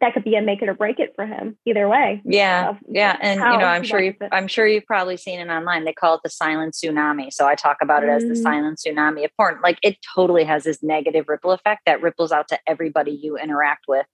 [0.00, 2.22] that could be a make it or break it for him either way.
[2.24, 2.74] Yeah.
[2.88, 3.16] Yeah.
[3.20, 5.84] And you know, I'm sure you I'm sure you've probably seen it online.
[5.84, 7.32] They call it the silent tsunami.
[7.32, 8.16] So I talk about it mm.
[8.16, 8.42] as the mm.
[8.42, 9.60] silent tsunami of porn.
[9.62, 13.84] Like it totally has this negative ripple effect that ripples out to everybody you interact
[13.86, 14.06] with.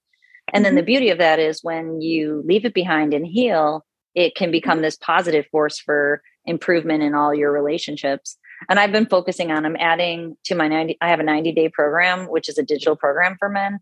[0.53, 0.63] And mm-hmm.
[0.63, 0.85] then the mm-hmm.
[0.85, 4.83] beauty of that is when you leave it behind and heal, it can become mm-hmm.
[4.83, 8.37] this positive force for improvement in all your relationships.
[8.67, 11.69] And I've been focusing on I'm adding to my 90 I have a 90 day
[11.69, 13.79] program which is a digital program for men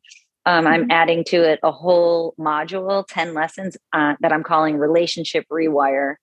[0.48, 0.74] um, mm-hmm.
[0.74, 6.16] I'm adding to it a whole module, 10 lessons uh, that I'm calling Relationship Rewire.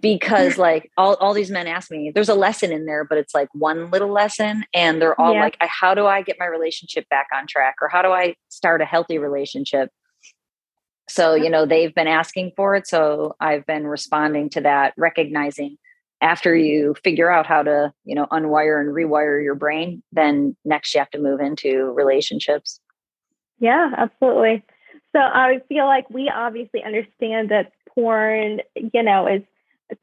[0.00, 3.34] Because like all, all these men ask me, there's a lesson in there, but it's
[3.34, 4.64] like one little lesson.
[4.74, 5.42] And they're all yeah.
[5.44, 7.76] like, how do I get my relationship back on track?
[7.80, 9.90] Or how do I start a healthy relationship?
[11.08, 12.88] So, you know, they've been asking for it.
[12.88, 15.78] So I've been responding to that, recognizing
[16.20, 20.92] after you figure out how to, you know, unwire and rewire your brain, then next
[20.94, 22.80] you have to move into relationships.
[23.58, 24.62] Yeah, absolutely.
[25.12, 29.42] So I feel like we obviously understand that porn, you know, is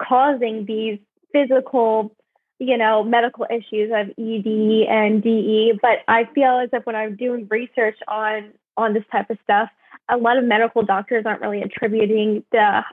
[0.01, 0.99] causing these
[1.31, 2.13] physical,
[2.59, 5.79] you know, medical issues of ED and DE.
[5.81, 9.69] But I feel as if when I'm doing research on on this type of stuff,
[10.09, 12.83] a lot of medical doctors aren't really attributing the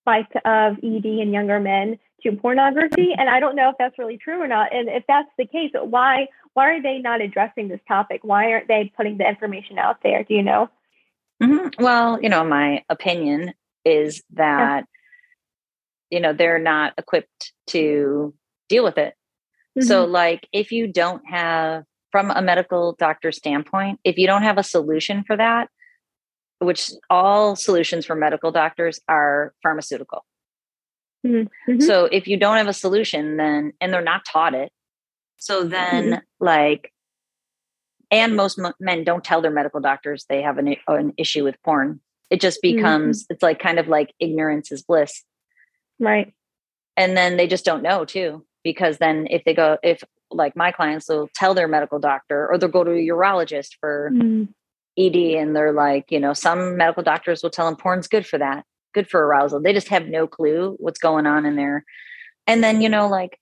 [0.00, 3.12] spike of ED in younger men to pornography.
[3.16, 4.74] And I don't know if that's really true or not.
[4.74, 8.20] And if that's the case, why why are they not addressing this topic?
[8.22, 10.24] Why aren't they putting the information out there?
[10.24, 10.68] Do you know?
[11.42, 11.82] Mm-hmm.
[11.82, 14.84] Well, you know, my opinion is that
[16.10, 16.16] yeah.
[16.16, 18.34] you know they're not equipped to
[18.68, 19.14] deal with it.
[19.78, 19.86] Mm-hmm.
[19.86, 24.58] So, like, if you don't have from a medical doctor standpoint, if you don't have
[24.58, 25.68] a solution for that,
[26.60, 30.24] which all solutions for medical doctors are pharmaceutical.
[31.26, 31.72] Mm-hmm.
[31.72, 31.80] mm-hmm.
[31.80, 34.70] So if you don't have a solution, then, and they're not taught it.
[35.38, 36.44] So then, mm-hmm.
[36.44, 36.92] like,
[38.10, 42.00] and most men don't tell their medical doctors they have an, an issue with porn.
[42.28, 43.34] It just becomes, mm-hmm.
[43.34, 45.24] it's like kind of like ignorance is bliss.
[45.98, 46.32] Right.
[46.96, 50.72] And then they just don't know too, because then if they go, if like my
[50.72, 54.48] clients will tell their medical doctor or they'll go to a urologist for mm.
[54.98, 58.38] ED and they're like, you know, some medical doctors will tell them porn's good for
[58.38, 59.60] that, good for arousal.
[59.60, 61.84] They just have no clue what's going on in there.
[62.46, 63.38] And then, you know, like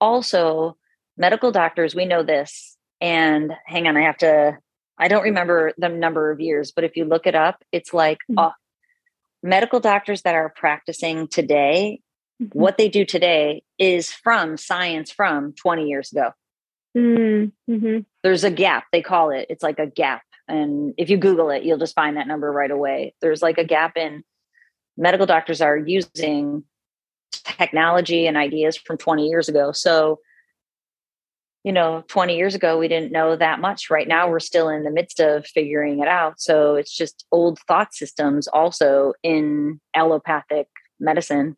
[0.00, 0.76] also
[1.16, 2.76] medical doctors, we know this.
[3.00, 4.58] And hang on, I have to,
[4.98, 8.18] I don't remember the number of years, but if you look it up, it's like
[8.30, 8.38] mm-hmm.
[8.38, 8.50] uh,
[9.42, 12.00] medical doctors that are practicing today,
[12.42, 12.58] mm-hmm.
[12.58, 16.30] what they do today is from science from 20 years ago.
[16.96, 17.98] Mm-hmm.
[18.22, 19.46] There's a gap, they call it.
[19.48, 22.70] It's like a gap and if you Google it, you'll just find that number right
[22.70, 23.14] away.
[23.20, 24.24] There's like a gap in
[24.96, 26.64] medical doctors are using
[27.32, 29.72] technology and ideas from 20 years ago.
[29.72, 30.20] So,
[31.64, 33.88] you know, 20 years ago, we didn't know that much.
[33.88, 36.40] Right now, we're still in the midst of figuring it out.
[36.40, 41.56] So it's just old thought systems also in allopathic medicine.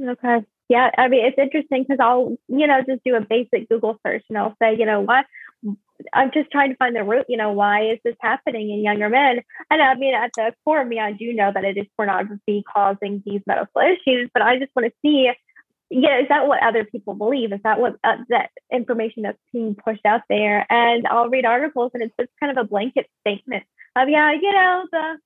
[0.00, 0.44] Okay.
[0.68, 4.24] Yeah, I mean, it's interesting because I'll, you know, just do a basic Google search
[4.28, 5.26] and I'll say, you know, what
[6.12, 9.08] I'm just trying to find the root, you know, why is this happening in younger
[9.08, 9.40] men?
[9.70, 12.62] And I mean, at the core of me, I do know that it is pornography
[12.72, 15.30] causing these medical issues, but I just want to see,
[15.90, 17.52] yeah, is that what other people believe?
[17.52, 20.66] Is that what uh, that information that's being pushed out there?
[20.70, 23.64] And I'll read articles and it's just kind of a blanket statement
[23.96, 25.18] of, yeah, you know, the,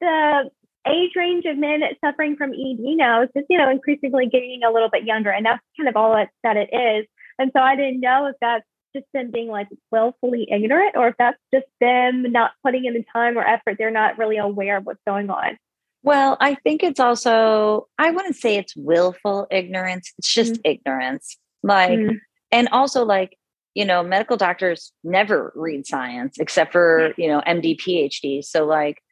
[0.00, 0.50] the
[0.88, 4.72] age range of men suffering from ED now is just, you know, increasingly getting a
[4.72, 5.30] little bit younger.
[5.30, 7.06] And that's kind of all it, that it is.
[7.38, 8.64] And so I didn't know if that's
[8.96, 13.04] just them being like willfully ignorant or if that's just them not putting in the
[13.12, 13.76] time or effort.
[13.78, 15.58] They're not really aware of what's going on.
[16.02, 20.70] Well, I think it's also, I wouldn't say it's willful ignorance, it's just mm-hmm.
[20.70, 21.36] ignorance.
[21.62, 22.16] Like, mm-hmm.
[22.52, 23.36] and also like,
[23.74, 28.42] you know, medical doctors never read science except for, you know, MD, PhD.
[28.44, 29.02] So, like,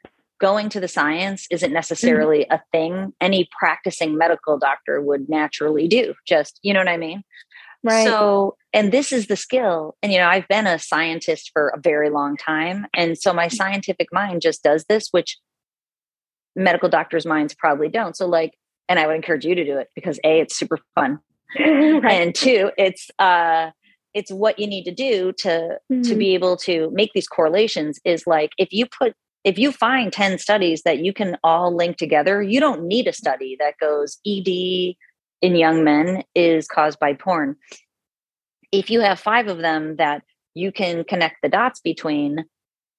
[0.40, 1.74] going to the science isn't mm-hmm.
[1.74, 2.54] necessarily mm-hmm.
[2.54, 6.14] a thing any practicing medical doctor would naturally do.
[6.26, 7.24] Just, you know what I mean?
[7.84, 8.06] Right.
[8.06, 9.94] So, and this is the skill.
[10.02, 12.86] And, you know, I've been a scientist for a very long time.
[12.94, 15.38] And so my scientific mind just does this, which
[16.56, 18.16] medical doctors' minds probably don't.
[18.16, 18.54] So, like,
[18.88, 21.20] and I would encourage you to do it because A, it's super fun.
[21.58, 22.04] right.
[22.04, 23.70] And two, it's, uh,
[24.14, 26.02] it's what you need to do to mm-hmm.
[26.02, 30.10] to be able to make these correlations is like if you put if you find
[30.10, 34.18] 10 studies that you can all link together you don't need a study that goes
[34.26, 34.94] ed
[35.44, 37.54] in young men is caused by porn.
[38.72, 40.22] If you have five of them that
[40.54, 42.46] you can connect the dots between,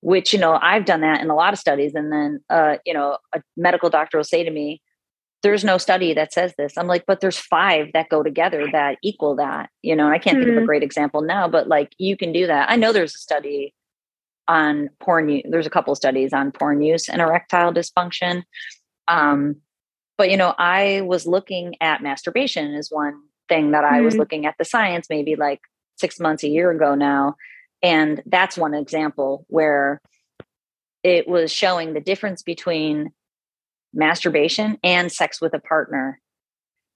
[0.01, 1.95] which, you know, I've done that in a lot of studies.
[1.95, 4.79] And then, uh, you know, a medical doctor will say to me,
[5.41, 6.77] there's no study that says this.
[6.77, 10.37] I'm like, but there's five that go together that equal that, you know, I can't
[10.37, 10.43] mm-hmm.
[10.43, 10.67] think of a mm-hmm.
[10.67, 12.69] great example now, but like you can do that.
[12.69, 13.73] I know there's a study
[14.47, 15.41] on porn.
[15.49, 18.43] There's a couple studies on porn use and erectile dysfunction.
[19.07, 19.61] Um,
[20.17, 24.05] but you know i was looking at masturbation as one thing that i mm-hmm.
[24.05, 25.61] was looking at the science maybe like
[25.97, 27.35] six months a year ago now
[27.81, 30.01] and that's one example where
[31.03, 33.11] it was showing the difference between
[33.93, 36.19] masturbation and sex with a partner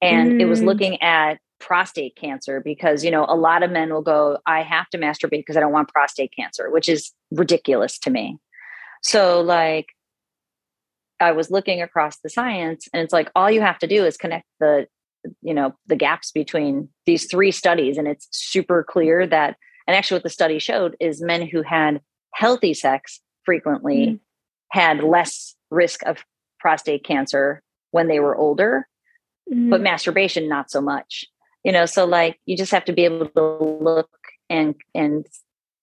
[0.02, 0.42] and mm.
[0.42, 0.66] it was mm.
[0.66, 4.90] looking at prostate cancer because you know a lot of men will go i have
[4.90, 8.38] to masturbate because i don't want prostate cancer which is ridiculous to me
[9.04, 9.88] so like
[11.20, 14.18] I was looking across the science and it's like all you have to do is
[14.18, 14.88] connect the
[15.42, 19.58] you know the gaps between these three studies and it's super clear that
[19.88, 22.02] and actually what the study showed is men who had
[22.34, 24.16] healthy sex frequently mm-hmm.
[24.72, 26.24] had less risk of
[26.60, 27.62] prostate cancer
[27.92, 28.88] when they were older
[29.52, 29.70] mm-hmm.
[29.70, 31.26] but masturbation not so much
[31.64, 34.10] you know so like you just have to be able to look
[34.50, 35.26] and and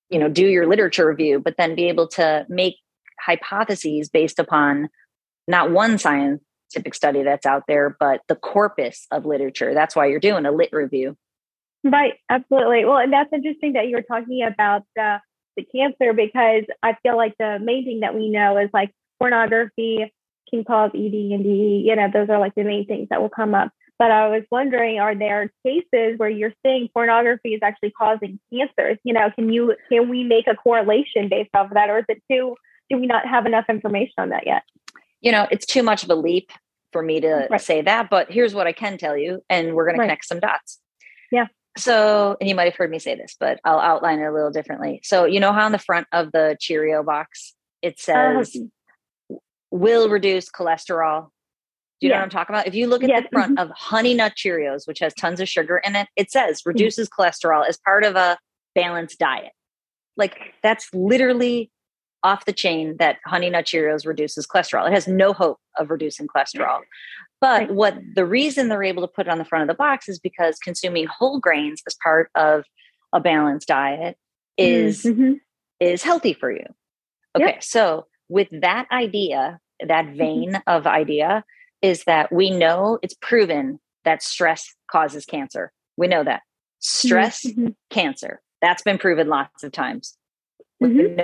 [0.09, 2.77] you know do your literature review but then be able to make
[3.21, 4.89] hypotheses based upon
[5.47, 9.75] not one scientific study that's out there, but the corpus of literature.
[9.75, 11.17] That's why you're doing a lit review.
[11.85, 12.85] Right, absolutely.
[12.85, 15.21] Well, and that's interesting that you were talking about the
[15.57, 20.13] the cancer because I feel like the main thing that we know is like pornography
[20.51, 21.85] can cause ED and DE.
[21.87, 23.71] You know, those are like the main things that will come up.
[23.99, 28.99] But I was wondering, are there cases where you're saying pornography is actually causing cancers?
[29.05, 32.05] You know, can you can we make a correlation based off of that, or is
[32.09, 32.57] it too?
[32.91, 34.63] Do we not have enough information on that yet?
[35.21, 36.51] You know, it's too much of a leap
[36.93, 37.61] for me to right.
[37.61, 38.11] say that.
[38.11, 40.05] But here's what I can tell you, and we're going right.
[40.05, 40.81] to connect some dots.
[41.31, 41.47] Yeah.
[41.79, 44.51] So, and you might have heard me say this, but I'll outline it a little
[44.51, 45.01] differently.
[45.05, 48.45] So, you know how on the front of the Cheerio box it uh-huh.
[48.45, 48.57] says
[49.31, 49.35] uh,
[49.71, 51.29] will reduce cholesterol,
[52.01, 52.17] do you yeah.
[52.17, 52.67] know what I'm talking about?
[52.67, 53.23] If you look at yes.
[53.23, 53.71] the front mm-hmm.
[53.71, 56.71] of Honey Nut Cheerios, which has tons of sugar in it, it says mm-hmm.
[56.71, 57.23] reduces mm-hmm.
[57.23, 58.37] cholesterol as part of a
[58.75, 59.53] balanced diet.
[60.17, 61.71] Like that's literally
[62.23, 64.87] off the chain that Honey Nut Cheerios reduces cholesterol.
[64.87, 66.81] It has no hope of reducing cholesterol.
[67.41, 70.09] But what the reason they're able to put it on the front of the box
[70.09, 72.65] is because consuming whole grains as part of
[73.13, 74.17] a balanced diet
[74.57, 75.35] is mm-hmm.
[75.79, 76.65] is healthy for you.
[77.37, 77.63] Okay, yep.
[77.63, 80.17] so with that idea, that mm-hmm.
[80.17, 81.45] vein of idea,
[81.83, 85.73] is that we know it's proven that stress causes cancer.
[85.97, 86.43] We know that.
[86.79, 87.69] Stress, mm-hmm.
[87.91, 88.41] cancer.
[88.63, 90.17] That's been proven lots of times.
[90.83, 91.21] Mm-hmm.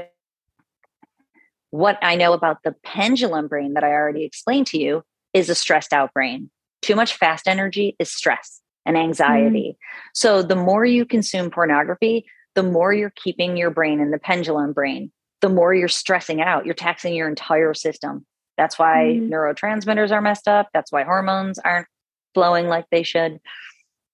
[1.72, 5.02] What I know about the pendulum brain that I already explained to you
[5.32, 6.50] is a stressed out brain.
[6.82, 9.70] Too much fast energy is stress and anxiety.
[9.70, 10.08] Mm-hmm.
[10.14, 14.74] So the more you consume pornography, the more you're keeping your brain in the pendulum
[14.74, 15.10] brain,
[15.40, 16.66] the more you're stressing out.
[16.66, 18.26] You're taxing your entire system.
[18.58, 19.32] That's why mm-hmm.
[19.32, 20.68] neurotransmitters are messed up.
[20.74, 21.88] That's why hormones aren't
[22.34, 23.40] flowing like they should.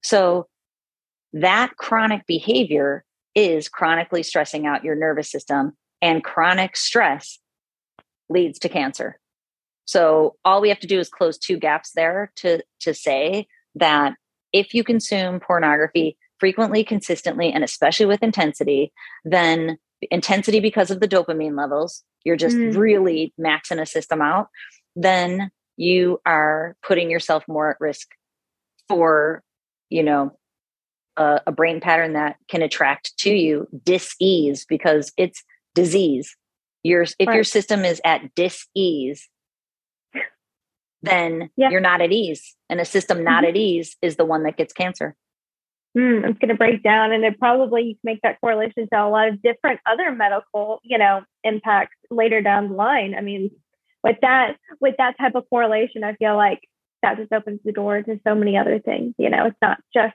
[0.02, 0.46] So,
[1.32, 3.04] that chronic behavior
[3.34, 7.38] is chronically stressing out your nervous system, and chronic stress
[8.28, 9.18] leads to cancer.
[9.84, 14.14] So, all we have to do is close two gaps there to, to say that
[14.52, 18.92] if you consume pornography frequently, consistently, and especially with intensity,
[19.24, 19.78] then
[20.10, 22.76] intensity because of the dopamine levels, you're just mm.
[22.76, 24.48] really maxing a system out,
[24.94, 28.08] then you are putting yourself more at risk
[28.88, 29.42] for,
[29.90, 30.36] you know,
[31.16, 35.42] a, a brain pattern that can attract to you dis-ease because it's
[35.74, 36.36] disease.
[36.82, 37.34] Your if right.
[37.34, 39.28] your system is at dis-ease,
[41.02, 41.70] then yeah.
[41.70, 42.56] you're not at ease.
[42.70, 43.50] And a system not mm-hmm.
[43.50, 45.16] at ease is the one that gets cancer
[45.98, 47.12] mm, it's going to break down.
[47.12, 50.80] And it probably you can make that correlation to a lot of different other medical,
[50.82, 53.14] you know, impacts later down the line.
[53.16, 53.50] I mean,
[54.02, 56.60] with that, with that type of correlation, I feel like
[57.02, 59.14] that just opens the door to so many other things.
[59.18, 60.14] You know, it's not just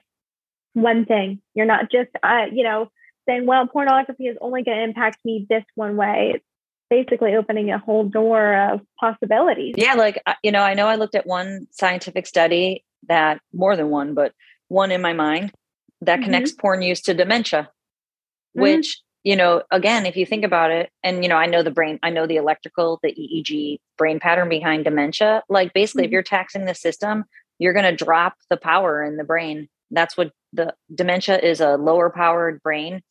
[0.72, 1.40] one thing.
[1.54, 2.90] You're not just, uh, you know,
[3.28, 6.32] saying, well, pornography is only going to impact me this one way.
[6.34, 6.44] It's
[6.90, 9.74] basically opening a whole door of possibilities.
[9.76, 13.90] Yeah, like you know, I know I looked at one scientific study that more than
[13.90, 14.32] one, but
[14.68, 15.52] one in my mind
[16.00, 16.24] that mm-hmm.
[16.24, 18.62] connects porn use to dementia, mm-hmm.
[18.62, 21.70] which, you know, again, if you think about it, and, you know, I know the
[21.70, 25.42] brain, I know the electrical, the EEG brain pattern behind dementia.
[25.48, 26.08] Like basically, mm-hmm.
[26.08, 27.24] if you're taxing the system,
[27.58, 29.68] you're going to drop the power in the brain.
[29.90, 33.02] That's what the dementia is a lower powered brain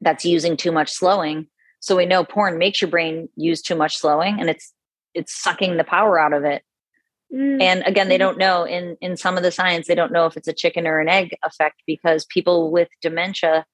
[0.00, 1.48] that's using too much slowing.
[1.80, 4.72] So we know porn makes your brain use too much slowing and it's
[5.14, 6.62] it's sucking the power out of it.
[7.34, 7.60] Mm-hmm.
[7.60, 8.20] And again, they mm-hmm.
[8.20, 10.86] don't know in in some of the science, they don't know if it's a chicken
[10.86, 13.64] or an egg effect because people with dementia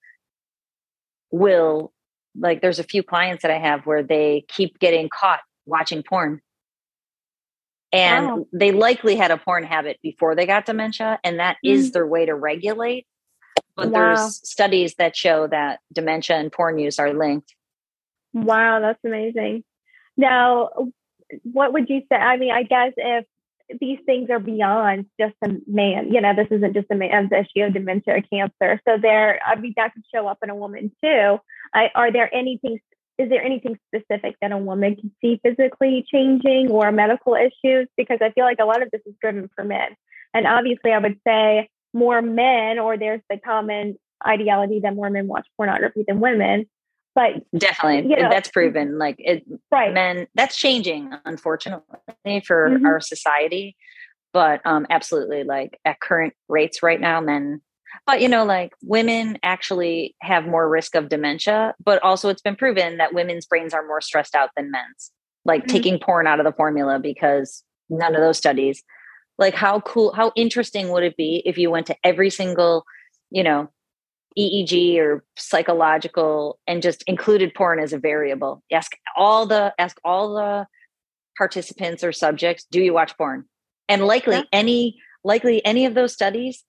[1.30, 1.92] will
[2.36, 6.40] like there's a few clients that I have where they keep getting caught watching porn.
[7.92, 8.46] And wow.
[8.52, 11.76] they likely had a porn habit before they got dementia, and that mm-hmm.
[11.76, 13.06] is their way to regulate.
[13.76, 14.14] But wow.
[14.16, 17.54] there's studies that show that dementia and porn use are linked.
[18.34, 19.64] Wow, that's amazing.
[20.16, 20.70] Now,
[21.44, 22.16] what would you say?
[22.16, 23.24] I mean, I guess if
[23.80, 26.12] these things are beyond just a man.
[26.12, 28.80] You know, this isn't just a man's issue of dementia or cancer.
[28.86, 31.38] So there, I mean, that could show up in a woman too.
[31.72, 32.78] I, are there anything?
[33.16, 37.88] Is there anything specific that a woman can see physically changing or medical issues?
[37.96, 39.96] Because I feel like a lot of this is driven for men,
[40.34, 45.28] and obviously, I would say more men, or there's the common ideology that more men
[45.28, 46.66] watch pornography than women
[47.14, 52.86] but definitely you know, that's proven like it right men that's changing unfortunately for mm-hmm.
[52.86, 53.76] our society
[54.32, 57.60] but um absolutely like at current rates right now men
[58.06, 62.56] but you know like women actually have more risk of dementia but also it's been
[62.56, 65.12] proven that women's brains are more stressed out than men's
[65.44, 65.72] like mm-hmm.
[65.72, 68.82] taking porn out of the formula because none of those studies
[69.38, 72.84] like how cool how interesting would it be if you went to every single
[73.30, 73.68] you know
[74.38, 78.62] EEG or psychological and just included porn as a variable.
[78.72, 80.66] Ask all the ask all the
[81.36, 83.44] participants or subjects, do you watch porn?
[83.88, 84.42] And likely yeah.
[84.52, 86.64] any likely any of those studies,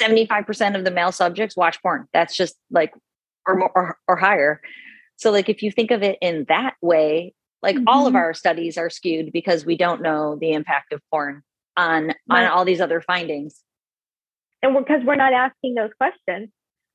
[0.00, 2.06] 75% of the male subjects watch porn.
[2.12, 2.94] That's just like
[3.46, 4.60] or more or, or higher.
[5.16, 7.88] So like if you think of it in that way, like mm-hmm.
[7.88, 8.16] all of mm-hmm.
[8.16, 11.42] our studies are skewed because we don't know the impact of porn
[11.76, 12.44] on right.
[12.44, 13.60] on all these other findings.
[14.62, 16.50] And because we're, we're not asking those questions.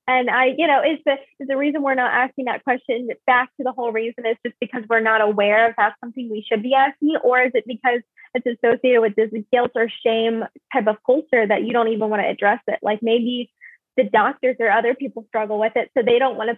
[0.05, 3.49] And I, you know, is the is the reason we're not asking that question back
[3.57, 6.61] to the whole reason is just because we're not aware of that's something we should
[6.61, 8.01] be asking, or is it because
[8.33, 10.43] it's associated with this guilt or shame
[10.73, 12.79] type of culture that you don't even want to address it?
[12.81, 13.49] Like maybe
[13.95, 16.57] the doctors or other people struggle with it, so they don't want to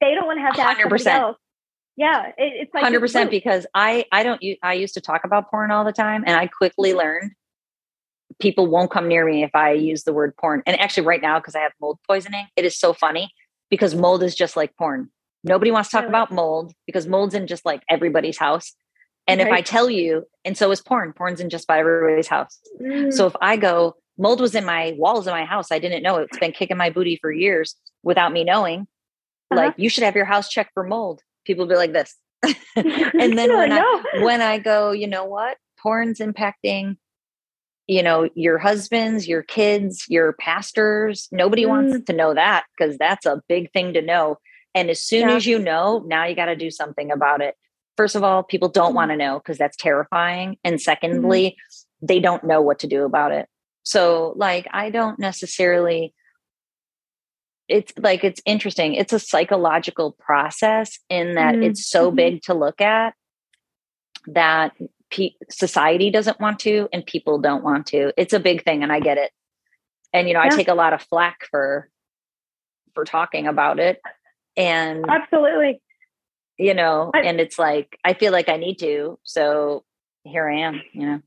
[0.00, 1.06] they don't want to have to ask 100%.
[1.06, 1.36] else.
[1.96, 5.48] Yeah, it, it's like hundred percent because I I don't I used to talk about
[5.48, 6.98] porn all the time, and I quickly mm-hmm.
[6.98, 7.32] learned
[8.40, 10.62] people won't come near me if I use the word porn.
[10.66, 13.30] And actually, right now, because I have mold poisoning, it is so funny
[13.68, 15.10] because mold is just like porn.
[15.44, 18.74] Nobody wants to talk about mold because mold's in just like everybody's house.
[19.26, 19.46] And right.
[19.46, 22.58] if I tell you, and so is porn, porn's in just by everybody's house.
[22.80, 23.12] Mm.
[23.12, 26.16] So if I go, mold was in my walls in my house, I didn't know
[26.16, 28.86] it's been kicking my booty for years without me knowing.
[29.50, 29.56] Uh-huh.
[29.56, 31.22] Like you should have your house checked for mold.
[31.44, 32.14] People be like this.
[32.76, 35.58] and then when I, when I go, you know what?
[35.78, 36.96] Porn's impacting
[37.90, 41.68] you know your husbands your kids your pastors nobody mm.
[41.68, 44.38] wants to know that because that's a big thing to know
[44.76, 45.34] and as soon yeah.
[45.34, 47.56] as you know now you got to do something about it
[47.96, 48.96] first of all people don't mm.
[48.96, 50.82] want to know because that's terrifying and mm-hmm.
[50.82, 51.84] secondly mm.
[52.00, 53.48] they don't know what to do about it
[53.82, 56.14] so like i don't necessarily
[57.66, 61.64] it's like it's interesting it's a psychological process in that mm.
[61.64, 62.16] it's so mm-hmm.
[62.16, 63.14] big to look at
[64.28, 64.76] that
[65.10, 68.12] pe- society doesn't want to and people don't want to.
[68.16, 69.30] It's a big thing and i get it.
[70.12, 70.50] And you know yeah.
[70.52, 71.88] i take a lot of flack for
[72.94, 74.00] for talking about it.
[74.56, 75.80] And absolutely.
[76.58, 79.84] you know I, and it's like i feel like i need to so
[80.24, 81.22] here i am you know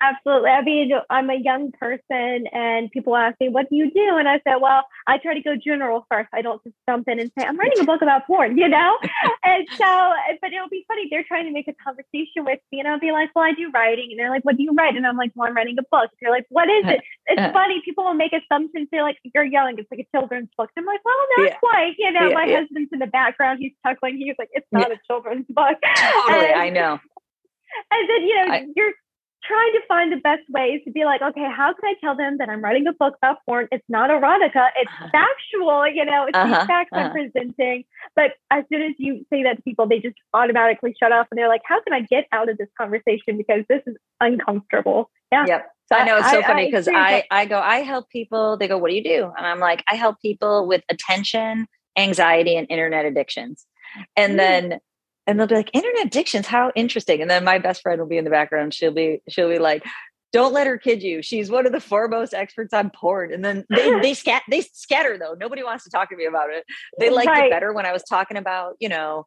[0.00, 0.50] Absolutely.
[0.50, 4.16] I mean, I'm a young person and people ask me, what do you do?
[4.18, 6.28] And I said, well, I try to go general first.
[6.34, 8.98] I don't just jump in and say, I'm writing a book about porn, you know?
[9.44, 11.08] and so, but it'll be funny.
[11.10, 13.70] They're trying to make a conversation with me and I'll be like, well, I do
[13.72, 14.08] writing.
[14.10, 14.96] And they're like, what do you write?
[14.96, 16.10] And I'm like, well, I'm writing a book.
[16.20, 17.00] They're like, what is it?
[17.28, 17.82] It's uh, funny.
[17.84, 18.86] People will make assumptions.
[18.92, 19.74] They're like, you're young.
[19.78, 20.70] It's like a children's book.
[20.78, 21.56] I'm like, well, not yeah.
[21.56, 21.94] quite.
[21.98, 22.60] You know, yeah, my yeah.
[22.60, 23.58] husband's in the background.
[23.60, 24.16] He's chuckling.
[24.16, 25.76] He's like, it's not a children's book.
[25.96, 26.46] Totally.
[26.46, 27.00] And, I know.
[27.90, 28.92] And then, you know, I, you're
[29.46, 32.38] trying to find the best ways to be like, okay, how can I tell them
[32.38, 33.68] that I'm writing a book about porn?
[33.70, 35.08] It's not erotica, it's uh-huh.
[35.12, 37.04] factual, you know, it's uh-huh, these facts uh-huh.
[37.04, 37.84] I'm presenting.
[38.14, 41.38] But as soon as you say that to people, they just automatically shut off and
[41.38, 45.10] they're like, how can I get out of this conversation because this is uncomfortable?
[45.32, 45.46] Yeah.
[45.46, 45.66] Yep.
[45.88, 48.56] So I know it's so I, funny because I, I, I go, I help people.
[48.56, 49.32] They go, what do you do?
[49.36, 51.66] And I'm like, I help people with attention,
[51.96, 53.66] anxiety, and internet addictions.
[54.16, 54.36] And mm.
[54.36, 54.80] then
[55.26, 57.20] and they'll be like internet addictions how interesting.
[57.20, 58.74] And then my best friend will be in the background.
[58.74, 59.84] She'll be she'll be like
[60.32, 61.22] don't let her kid you.
[61.22, 63.32] She's one of the foremost experts on porn.
[63.32, 65.34] And then they they scat they scatter though.
[65.38, 66.64] Nobody wants to talk to me about it.
[66.98, 67.46] They liked right.
[67.46, 69.26] it better when i was talking about you know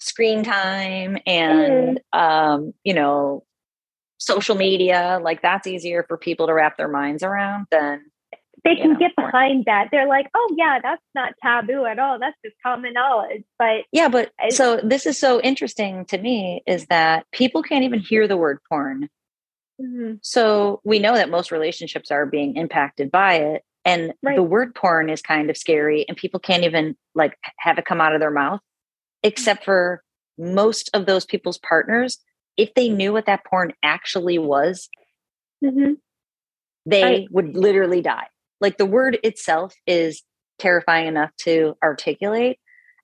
[0.00, 2.18] screen time and mm.
[2.18, 3.44] um you know
[4.18, 5.20] social media.
[5.22, 8.10] Like that's easier for people to wrap their minds around than
[8.64, 9.88] they can know, get behind that.
[9.90, 12.18] They're like, oh yeah, that's not taboo at all.
[12.18, 13.44] That's just common knowledge.
[13.58, 18.00] But yeah, but so this is so interesting to me is that people can't even
[18.00, 19.08] hear the word porn.
[19.80, 20.14] Mm-hmm.
[20.22, 23.62] So we know that most relationships are being impacted by it.
[23.84, 24.36] And right.
[24.36, 28.00] the word porn is kind of scary and people can't even like have it come
[28.00, 28.60] out of their mouth,
[29.22, 30.02] except for
[30.36, 32.18] most of those people's partners.
[32.56, 34.88] If they knew what that porn actually was,
[35.64, 35.92] mm-hmm.
[36.86, 38.26] they I, would literally die
[38.60, 40.22] like the word itself is
[40.58, 42.58] terrifying enough to articulate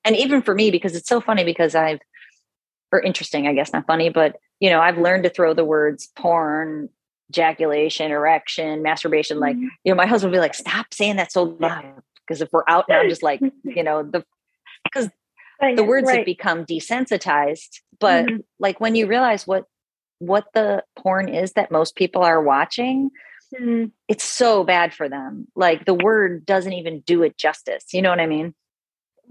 [0.04, 2.00] and even for me because it's so funny because i've
[2.92, 6.08] or interesting i guess not funny but you know i've learned to throw the words
[6.16, 6.88] porn
[7.30, 9.68] ejaculation erection masturbation like mm-hmm.
[9.84, 12.64] you know my husband will be like stop saying that so loud because if we're
[12.68, 14.24] out now just like you know the
[14.82, 15.08] because
[15.76, 16.18] the words right.
[16.18, 18.36] have become desensitized but mm-hmm.
[18.58, 19.64] like when you realize what
[20.18, 23.10] what the porn is that most people are watching
[23.60, 23.90] mm.
[24.08, 25.46] it's so bad for them.
[25.54, 27.86] Like the word doesn't even do it justice.
[27.92, 28.54] You know what I mean?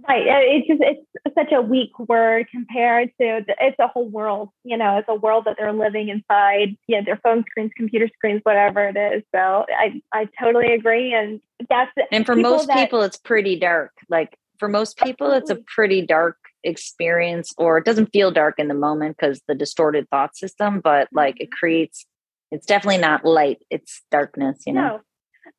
[0.07, 0.23] Right.
[0.25, 4.49] It's just it's such a weak word compared to the, it's a whole world.
[4.63, 6.77] You know, it's a world that they're living inside.
[6.87, 9.23] Yeah, their phone screens, computer screens, whatever it is.
[9.33, 13.91] So I I totally agree, and that's and for most that, people, it's pretty dark.
[14.09, 18.69] Like for most people, it's a pretty dark experience, or it doesn't feel dark in
[18.69, 21.57] the moment because the distorted thought system, but like it mm-hmm.
[21.59, 22.05] creates
[22.53, 24.81] it's definitely not light it's darkness you know?
[24.81, 25.01] No.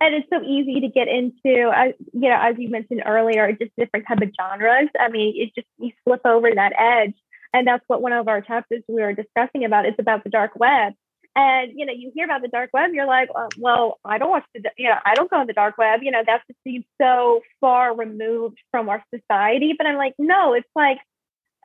[0.01, 3.72] and it's so easy to get into uh, you know as you mentioned earlier just
[3.76, 4.88] different type of genres.
[4.99, 7.14] I mean it just you slip over that edge
[7.53, 10.53] and that's what one of our chapters we were discussing about is about the dark
[10.57, 10.95] web.
[11.36, 14.30] And you know you hear about the dark web you're like well, well i don't
[14.30, 16.61] watch the you know i don't go on the dark web you know that just
[16.62, 19.74] seems so far removed from our society.
[19.76, 20.99] But i'm like no it's like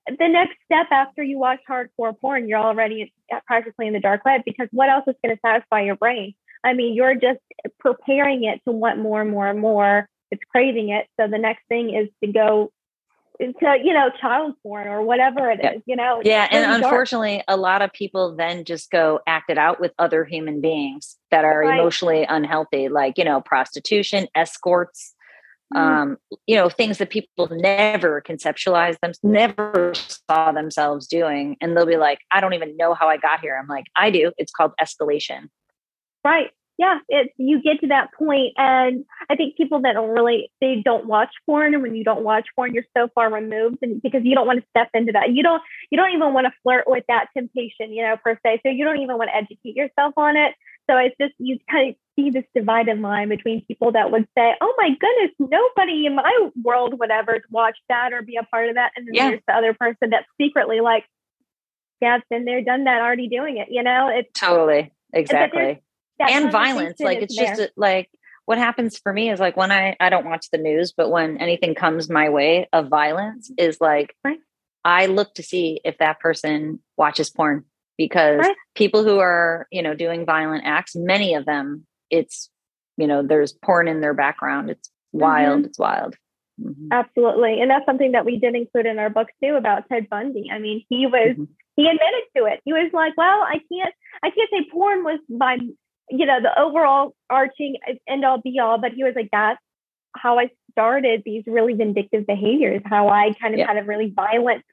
[0.08, 3.14] the next step after you watch hardcore porn you're already
[3.45, 6.34] practically in the dark web because what else is going to satisfy your brain
[6.64, 7.39] i mean you're just
[7.80, 11.62] preparing it to want more and more and more it's craving it so the next
[11.70, 12.72] thing is to go
[13.39, 17.45] to you know child porn or whatever it is you know yeah and unfortunately dark.
[17.47, 21.45] a lot of people then just go act it out with other human beings that
[21.45, 21.80] are right.
[21.80, 25.16] emotionally unhealthy like you know prostitution escorts.
[25.76, 26.17] Um
[26.47, 31.97] you know things that people never conceptualize them never saw themselves doing and they'll be
[31.97, 33.57] like i don't even know how i got here.
[33.59, 34.32] I'm like i do.
[34.38, 35.49] It's called escalation.
[36.24, 36.49] Right.
[36.80, 40.82] Yeah, it's you get to that point, and I think people that don't really they
[40.84, 44.22] don't watch porn, and when you don't watch porn, you're so far removed, and because
[44.24, 45.61] you don't want to step into that, you don't
[45.91, 48.61] you don't even want to flirt with that temptation, you know, per se.
[48.65, 50.55] So you don't even want to educate yourself on it.
[50.89, 54.55] So it's just you kind of see this divided line between people that would say,
[54.59, 58.69] "Oh my goodness, nobody in my world would ever watch that or be a part
[58.69, 59.29] of that," and then yeah.
[59.29, 61.05] there's the other person that's secretly like,
[62.01, 65.81] "Yeah, it's been there, done that, already doing it." You know, it's totally exactly
[66.27, 68.09] and violence like it's just a, like
[68.45, 71.37] what happens for me is like when i i don't watch the news but when
[71.37, 73.69] anything comes my way of violence mm-hmm.
[73.69, 74.39] is like right.
[74.83, 77.63] i look to see if that person watches porn
[78.00, 78.56] because right.
[78.76, 82.50] people who are you know doing violent acts many of them it's
[82.97, 85.66] you know there's porn in their background it's wild mm-hmm.
[85.66, 86.16] it's wild
[86.60, 86.88] mm-hmm.
[86.91, 90.50] absolutely and that's something that we did include in our book too about ted bundy
[90.52, 91.43] i mean he was mm-hmm.
[91.76, 93.93] he admitted to it he was like well i can't
[94.24, 95.58] i can't say porn was my
[96.10, 97.76] you know, the overall arching
[98.08, 99.60] end all be all, but he was like, that's
[100.16, 103.68] how I started these really vindictive behaviors, how I kind of yeah.
[103.68, 104.64] had a really violent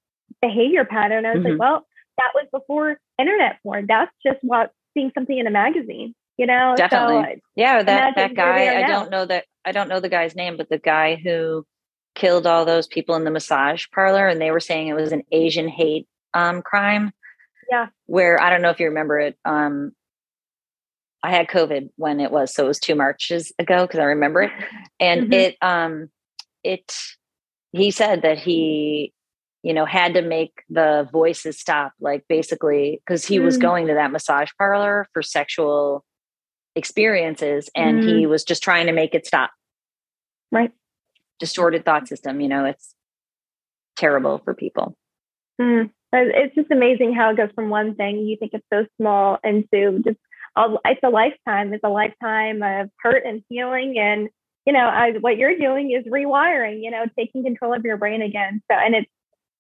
[0.41, 1.27] behavior pattern.
[1.27, 1.51] I was mm-hmm.
[1.53, 1.87] like, well,
[2.19, 3.87] that was before internet porn.
[3.89, 6.75] That's just what seeing something in a magazine, you know?
[6.77, 7.35] Definitely.
[7.35, 7.83] So, yeah.
[7.83, 10.79] That, that guy, I don't know that, I don't know the guy's name, but the
[10.79, 11.67] guy who
[12.15, 15.23] killed all those people in the massage parlor and they were saying it was an
[15.33, 17.13] Asian hate um, crime.
[17.71, 17.87] Yeah.
[18.07, 19.37] Where I don't know if you remember it.
[19.45, 19.93] Um,
[21.23, 24.43] I had COVID when it was, so it was two marches ago because I remember
[24.43, 24.53] it,
[25.01, 25.33] and mm-hmm.
[25.33, 26.09] it um
[26.63, 26.95] it
[27.73, 29.13] he said that he
[29.67, 33.45] you know had to make the voices stop like basically because he mm.
[33.45, 36.05] was going to that massage parlor for sexual
[36.77, 38.09] experiences and mm.
[38.09, 39.51] he was just trying to make it stop
[40.53, 40.71] right
[41.41, 42.95] distorted thought system you know it's
[43.97, 44.97] terrible for people
[45.61, 45.91] mm.
[46.13, 50.01] it's just amazing how it goes from one thing you think it's so small into
[50.05, 50.19] just
[50.55, 51.73] all, it's a lifetime.
[51.75, 53.99] It's a lifetime of hurt and healing.
[53.99, 54.29] And,
[54.65, 58.23] you know, I, what you're doing is rewiring, you know, taking control of your brain
[58.23, 58.63] again.
[58.71, 59.11] So, and it's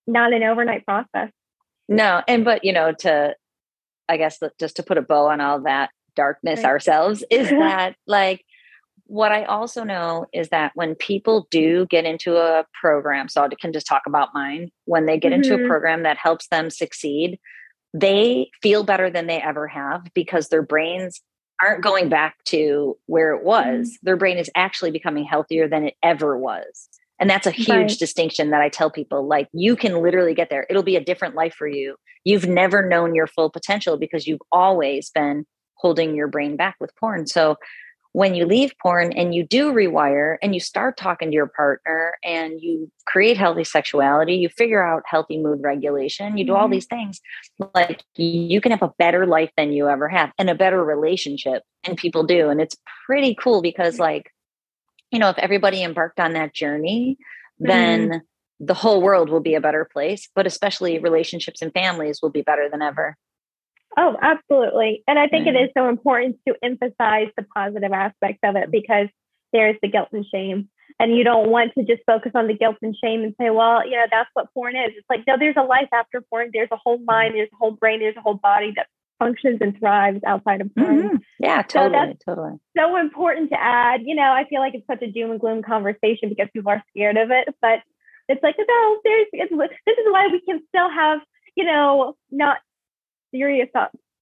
[0.06, 1.30] not an overnight process.
[1.88, 2.22] No.
[2.26, 3.34] And, but, you know, to,
[4.08, 6.66] I guess, just to put a bow on all that darkness right.
[6.66, 8.44] ourselves is that like,
[9.08, 13.48] what I also know is that when people do get into a program, so I
[13.60, 15.42] can just talk about mine, when they get mm-hmm.
[15.42, 15.68] into a mm-hmm.
[15.68, 17.38] program that helps them succeed,
[17.94, 21.20] they feel better than they ever have because their brains
[21.62, 23.88] aren't going back to where it was.
[23.88, 23.94] Mm-hmm.
[24.02, 26.88] Their brain is actually becoming healthier than it ever was.
[27.18, 27.98] And that's a huge right.
[27.98, 30.66] distinction that I tell people like, you can literally get there.
[30.68, 31.96] It'll be a different life for you.
[32.24, 36.94] You've never known your full potential because you've always been holding your brain back with
[36.96, 37.26] porn.
[37.26, 37.56] So
[38.12, 42.14] when you leave porn and you do rewire and you start talking to your partner
[42.24, 46.72] and you create healthy sexuality, you figure out healthy mood regulation, you do all mm-hmm.
[46.72, 47.20] these things,
[47.74, 51.62] like you can have a better life than you ever have and a better relationship.
[51.84, 52.48] And people do.
[52.48, 54.32] And it's pretty cool because, like,
[55.10, 57.18] you know, if everybody embarked on that journey,
[57.58, 58.64] then mm-hmm.
[58.64, 62.42] the whole world will be a better place, but especially relationships and families will be
[62.42, 63.16] better than ever.
[63.96, 65.02] Oh, absolutely.
[65.06, 65.56] And I think mm-hmm.
[65.56, 69.08] it is so important to emphasize the positive aspects of it because
[69.52, 70.68] there's the guilt and shame.
[70.98, 73.84] And you don't want to just focus on the guilt and shame and say, well,
[73.84, 74.92] you know, that's what porn is.
[74.96, 76.50] It's like, no, there's a life after porn.
[76.52, 78.86] There's a whole mind, there's a whole brain, there's a whole body that
[79.18, 81.02] functions and thrives outside of porn.
[81.02, 81.16] Mm-hmm.
[81.40, 82.16] Yeah, totally.
[82.26, 82.58] So totally.
[82.76, 84.02] So important to add.
[84.04, 86.82] You know, I feel like it's such a doom and gloom conversation because people are
[86.90, 87.48] scared of it.
[87.60, 87.80] But
[88.28, 91.20] it's like, no, there's, it's, this is why we can still have,
[91.54, 92.58] you know, not
[93.32, 93.68] serious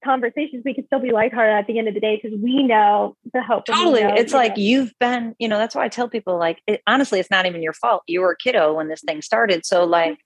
[0.03, 3.15] conversations, we can still be lighthearted at the end of the day because we know
[3.33, 3.65] the hope.
[3.65, 4.03] Totally.
[4.03, 4.63] Know, it's like know.
[4.63, 7.63] you've been, you know, that's why I tell people like, it, honestly, it's not even
[7.63, 8.03] your fault.
[8.07, 9.65] You were a kiddo when this thing started.
[9.65, 10.19] So like,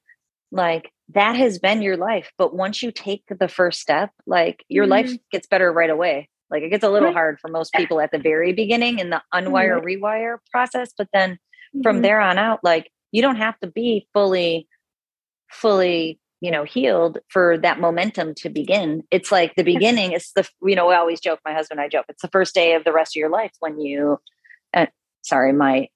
[0.52, 2.32] like that has been your life.
[2.38, 4.92] But once you take the first step, like your mm-hmm.
[4.92, 6.30] life gets better right away.
[6.50, 9.22] Like it gets a little hard for most people at the very beginning in the
[9.34, 10.04] unwire mm-hmm.
[10.04, 10.92] rewire process.
[10.98, 11.38] But then
[11.84, 12.02] from mm-hmm.
[12.04, 14.68] there on out, like you don't have to be fully,
[15.52, 20.48] fully you know healed for that momentum to begin it's like the beginning it's the
[20.64, 22.84] you know i always joke my husband and i joke it's the first day of
[22.84, 24.18] the rest of your life when you
[24.74, 24.86] uh,
[25.22, 25.88] sorry my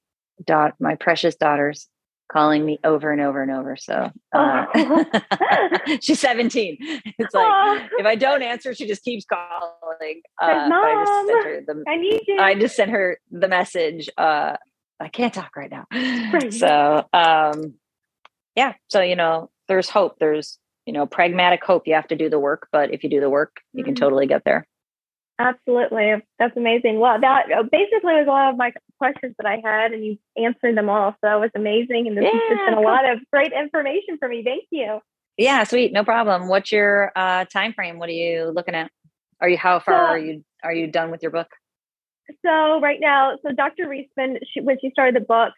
[0.43, 1.87] dot my precious daughters
[2.31, 4.65] calling me over and over and over so uh,
[6.01, 11.03] she's 17 it's like if i don't answer she just keeps calling uh, Mom, I,
[11.05, 12.37] just sent her the, I need you.
[12.39, 14.55] I just sent her the message uh
[14.99, 15.85] i can't talk right now.
[15.91, 16.53] Right.
[16.53, 17.75] so um
[18.55, 20.17] yeah so you know there's hope.
[20.19, 21.87] There's you know pragmatic hope.
[21.87, 23.87] You have to do the work but if you do the work you mm-hmm.
[23.87, 24.67] can totally get there.
[25.39, 26.13] Absolutely.
[26.39, 26.99] That's amazing.
[26.99, 28.71] Well that basically was a lot of my
[29.03, 32.23] questions that i had and you answered them all so that was amazing and this
[32.23, 34.99] yeah, has been a lot of great information for me thank you
[35.37, 38.89] yeah sweet no problem what's your uh time frame what are you looking at
[39.41, 41.49] are you how far so, are you are you done with your book
[42.45, 45.53] so right now so dr reisman she, when she started the book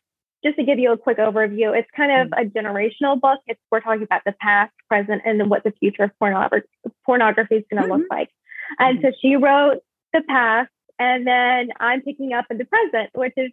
[0.45, 2.47] just to give you a quick overview, it's kind of mm-hmm.
[2.47, 3.39] a generational book.
[3.47, 6.67] It's we're talking about the past, present, and then what the future of pornography,
[7.03, 8.01] pornography is going to mm-hmm.
[8.01, 8.29] look like.
[8.77, 9.07] And mm-hmm.
[9.07, 9.79] so she wrote
[10.13, 10.69] the past,
[10.99, 13.51] and then I'm picking up in the present, which is,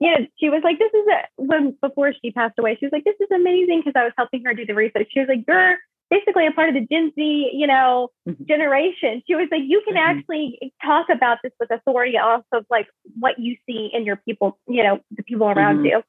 [0.00, 2.92] you know, she was like, "This is a when before she passed away, she was
[2.92, 5.08] like, "This is amazing" because I was helping her do the research.
[5.12, 5.78] She was like, "You're
[6.10, 8.44] basically a part of the Gen Z, you know, mm-hmm.
[8.44, 9.22] generation.
[9.26, 10.18] She was like, you can mm-hmm.
[10.18, 12.86] actually talk about this with authority also of like
[13.18, 15.86] what you see in your people, you know, the people around mm-hmm.
[15.86, 16.02] you.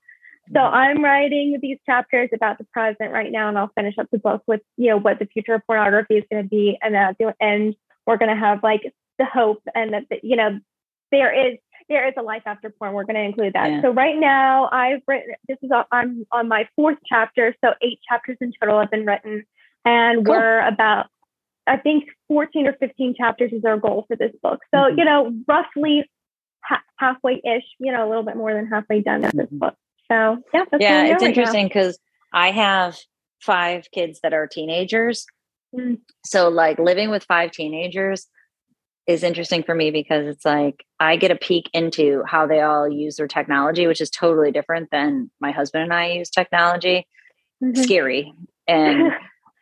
[0.53, 0.76] So mm-hmm.
[0.76, 4.43] I'm writing these chapters about the present right now, and I'll finish up the book
[4.47, 6.78] with, you know, what the future of pornography is going to be.
[6.82, 10.36] And at the end, we're going to have like the hope and that, the, you
[10.36, 10.59] know,
[11.11, 11.57] there is
[11.89, 12.93] there is a life after porn.
[12.93, 13.72] We're going to include that.
[13.72, 13.82] Yeah.
[13.82, 15.36] So right now, I've written.
[15.47, 17.55] This is I'm on my fourth chapter.
[17.63, 19.45] So eight chapters in total have been written
[19.86, 20.36] and cool.
[20.36, 21.07] we're about
[21.65, 24.61] I think 14 or 15 chapters is our goal for this book.
[24.74, 24.99] So, mm-hmm.
[24.99, 26.09] you know, roughly
[26.63, 29.57] ha- halfway ish, you know, a little bit more than halfway done with this mm-hmm.
[29.57, 29.76] book.
[30.09, 31.99] So, yeah, yeah, it's right interesting because
[32.34, 32.97] I have
[33.41, 35.26] five kids that are teenagers.
[35.78, 35.95] Mm-hmm.
[36.26, 38.28] So, like, living with five teenagers
[39.08, 42.89] is interesting for me because it's like I get a peek into how they all
[42.89, 47.08] use their technology, which is totally different than my husband and I use technology.
[47.64, 47.82] Mm-hmm.
[47.82, 48.34] Scary.
[48.68, 49.14] And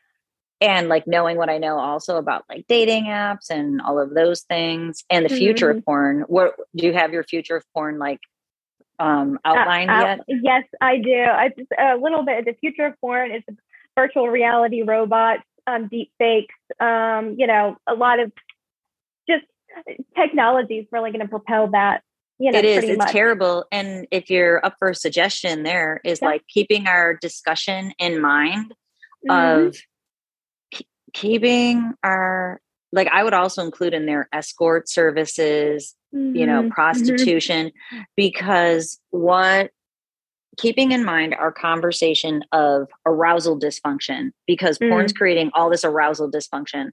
[0.61, 4.41] and like knowing what I know also about like dating apps and all of those
[4.41, 5.37] things and the mm-hmm.
[5.37, 5.83] future of mm-hmm.
[5.83, 6.23] porn.
[6.27, 8.19] What do you have your future of porn like
[8.97, 10.39] um outlined uh, yet?
[10.41, 11.21] Yes, I do.
[11.21, 12.45] I just a little bit.
[12.45, 13.43] The future of porn is
[13.95, 18.31] virtual reality robots, um, deep fakes, um, you know, a lot of
[20.15, 22.01] technology is really going to propel that.
[22.37, 22.83] You know, it is.
[22.83, 23.11] It's much.
[23.11, 23.65] terrible.
[23.71, 26.27] And if you're up for a suggestion, there is yeah.
[26.27, 28.73] like keeping our discussion in mind
[29.27, 29.67] mm-hmm.
[29.67, 29.77] of
[31.13, 32.59] keeping our
[32.91, 36.35] like I would also include in there escort services, mm-hmm.
[36.35, 36.69] you know, mm-hmm.
[36.69, 38.01] prostitution, mm-hmm.
[38.15, 39.71] because what
[40.57, 44.91] keeping in mind our conversation of arousal dysfunction, because mm-hmm.
[44.91, 46.89] porn's creating all this arousal dysfunction.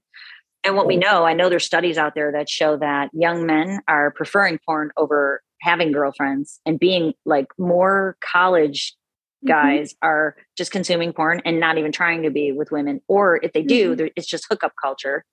[0.63, 3.81] And what we know, I know there's studies out there that show that young men
[3.87, 8.95] are preferring porn over having girlfriends and being like more college
[9.43, 9.51] Mm-hmm.
[9.51, 10.07] guys mm-hmm.
[10.07, 13.61] are just consuming porn and not even trying to be with women or if they
[13.61, 14.07] do mm-hmm.
[14.15, 15.25] it's just hookup culture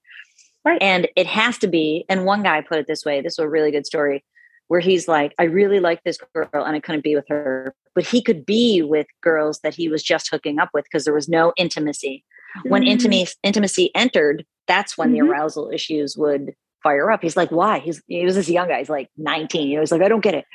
[0.64, 3.44] right and it has to be and one guy put it this way this was
[3.44, 4.24] a really good story
[4.66, 8.04] where he's like i really like this girl and i couldn't be with her but
[8.04, 11.28] he could be with girls that he was just hooking up with because there was
[11.28, 12.24] no intimacy
[12.58, 12.68] mm-hmm.
[12.68, 15.30] when intimacy intimacy entered that's when the mm-hmm.
[15.30, 18.88] arousal issues would fire up he's like why he's he was this young guy he's
[18.88, 20.46] like 19 you know he's like i don't get it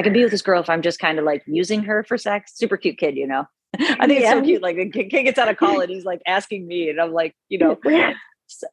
[0.00, 2.16] I can be with this girl if I'm just kind of like using her for
[2.16, 2.52] sex.
[2.54, 3.46] Super cute kid, you know.
[3.78, 4.30] I think yeah.
[4.32, 4.62] it's so cute.
[4.62, 7.34] Like the kid gets out of college, and he's like asking me, and I'm like,
[7.50, 8.16] you know, and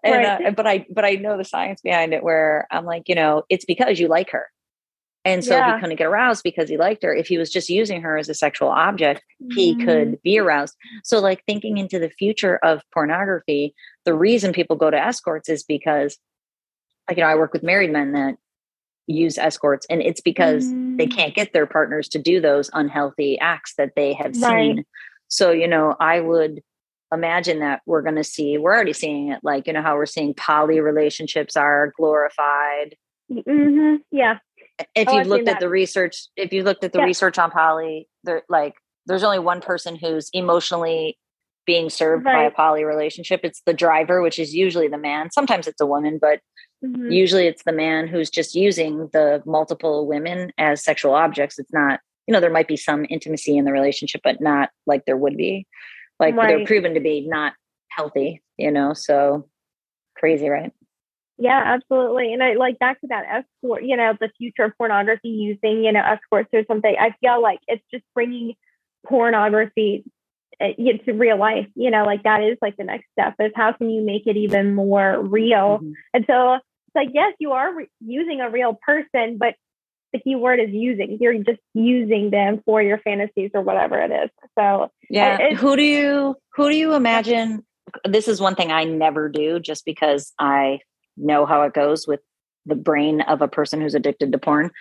[0.05, 0.45] right.
[0.45, 2.23] uh, but I but I know the science behind it.
[2.23, 4.47] Where I'm like, you know, it's because you like her,
[5.27, 5.75] and so yeah.
[5.75, 7.13] he couldn't get aroused because he liked her.
[7.13, 9.53] If he was just using her as a sexual object, mm.
[9.53, 10.21] he could mm.
[10.21, 10.75] be aroused.
[11.03, 13.75] So, like thinking into the future of pornography,
[14.05, 16.17] the reason people go to escorts is because,
[17.07, 18.35] like, you know, I work with married men that
[19.07, 20.97] use escorts and it's because mm.
[20.97, 24.75] they can't get their partners to do those unhealthy acts that they have right.
[24.75, 24.85] seen
[25.29, 26.61] so you know i would
[27.13, 30.05] imagine that we're going to see we're already seeing it like you know how we're
[30.05, 32.97] seeing poly relationships are glorified
[33.31, 33.95] mm-hmm.
[34.11, 34.39] yeah
[34.95, 37.05] if oh, you've looked at the research if you looked at the yeah.
[37.05, 38.75] research on poly there like
[39.05, 41.17] there's only one person who's emotionally
[41.65, 42.33] being served right.
[42.33, 45.85] by a poly relationship it's the driver which is usually the man sometimes it's a
[45.85, 46.39] woman but
[46.83, 47.11] Mm-hmm.
[47.11, 51.57] Usually it's the man who's just using the multiple women as sexual objects.
[51.57, 55.05] It's not, you know, there might be some intimacy in the relationship, but not like
[55.05, 55.65] there would be.
[56.19, 56.47] Like right.
[56.47, 57.53] they're proven to be not
[57.89, 59.49] healthy, you know, so
[60.15, 60.71] crazy, right?
[61.37, 62.33] Yeah, absolutely.
[62.33, 65.91] And I like back to that escort, you know, the future of pornography using, you
[65.91, 66.95] know, escorts or something.
[66.99, 68.55] I feel like it's just bringing
[69.05, 70.03] pornography
[70.59, 73.89] it's real life, you know, like that is like the next step is how can
[73.89, 75.77] you make it even more real?
[75.77, 75.91] Mm-hmm.
[76.13, 79.55] And so it's like, yes, you are re- using a real person, but
[80.13, 81.17] the key word is using.
[81.19, 84.29] You're just using them for your fantasies or whatever it is.
[84.57, 87.63] So yeah, who do you who do you imagine?
[88.05, 90.79] This is one thing I never do, just because I
[91.17, 92.19] know how it goes with
[92.65, 94.71] the brain of a person who's addicted to porn.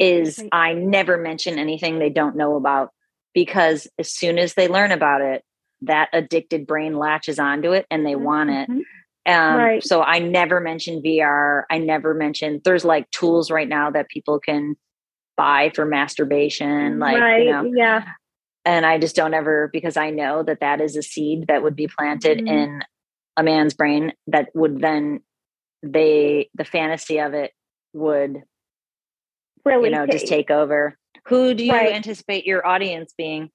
[0.00, 2.92] Is I never mention anything they don't know about
[3.34, 5.42] because as soon as they learn about it,
[5.82, 8.24] that addicted brain latches onto it and they mm-hmm.
[8.24, 8.70] want it.
[8.70, 9.32] Mm-hmm.
[9.32, 9.84] Um, right.
[9.84, 11.64] So I never mentioned VR.
[11.70, 14.76] I never mentioned there's like tools right now that people can
[15.36, 17.44] buy for masturbation, like right.
[17.44, 18.04] you know, yeah.
[18.64, 21.76] And I just don't ever because I know that that is a seed that would
[21.76, 22.48] be planted mm-hmm.
[22.48, 22.82] in
[23.36, 25.20] a man's brain that would then
[25.82, 27.52] they the fantasy of it
[27.92, 28.42] would
[29.64, 30.12] really you know take.
[30.12, 30.96] just take over.
[31.28, 31.92] Who do you right.
[31.92, 33.50] anticipate your audience being?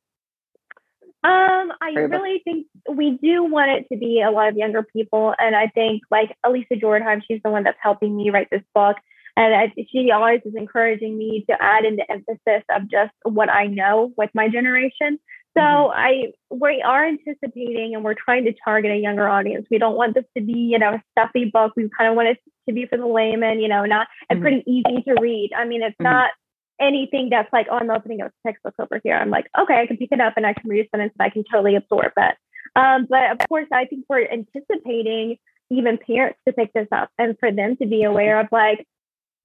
[1.24, 5.34] Um, I really think we do want it to be a lot of younger people,
[5.39, 8.97] and I think like Elisa Jordan, she's the one that's helping me write this book,
[9.38, 13.49] and I, she always is encouraging me to add in the emphasis of just what
[13.49, 15.17] I know with my generation.
[15.55, 15.97] So mm-hmm.
[15.97, 19.67] I we are anticipating and we're trying to target a younger audience.
[19.69, 21.73] We don't want this to be, you know, a stuffy book.
[21.75, 22.37] We kind of want it
[22.67, 24.43] to be for the layman, you know, not and mm-hmm.
[24.43, 25.51] pretty easy to read.
[25.55, 26.11] I mean, it's mm-hmm.
[26.11, 26.31] not
[26.79, 29.15] anything that's like, oh, I'm opening up a textbook over here.
[29.15, 31.25] I'm like, okay, I can pick it up and I can read a sentence and
[31.25, 32.35] I can totally absorb it.
[32.75, 35.37] Um, but of course, I think we're anticipating
[35.69, 38.85] even parents to pick this up and for them to be aware of like,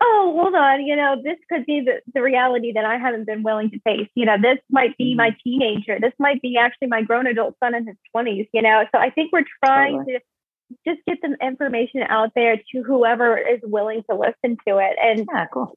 [0.01, 3.43] oh, hold on, you know, this could be the, the reality that I haven't been
[3.43, 4.09] willing to face.
[4.15, 5.37] You know, this might be my mm-hmm.
[5.45, 5.99] teenager.
[6.01, 8.85] This might be actually my grown adult son in his 20s, you know.
[8.93, 10.15] So I think we're trying totally.
[10.15, 10.21] to
[10.87, 14.97] just get some information out there to whoever is willing to listen to it.
[15.03, 15.77] And yeah, cool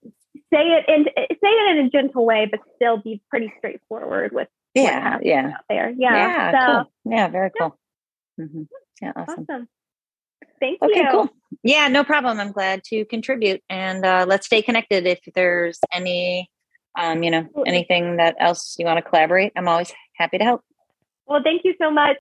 [0.54, 4.48] say it in say it in a gentle way, but still be pretty straightforward with
[4.74, 5.94] yeah, yeah, out there.
[5.98, 7.14] Yeah, yeah, so, cool.
[7.14, 7.78] yeah, very cool.
[8.38, 8.62] Yeah, mm-hmm.
[9.02, 9.46] yeah awesome.
[9.50, 9.68] awesome.
[10.62, 11.08] Thank okay, you.
[11.12, 11.30] cool.
[11.64, 12.40] Yeah, no problem.
[12.40, 15.06] I'm glad to contribute, and uh, let's stay connected.
[15.06, 16.50] If there's any,
[16.98, 20.62] um, you know, anything that else you want to collaborate, I'm always happy to help.
[21.26, 22.18] Well, thank you so much.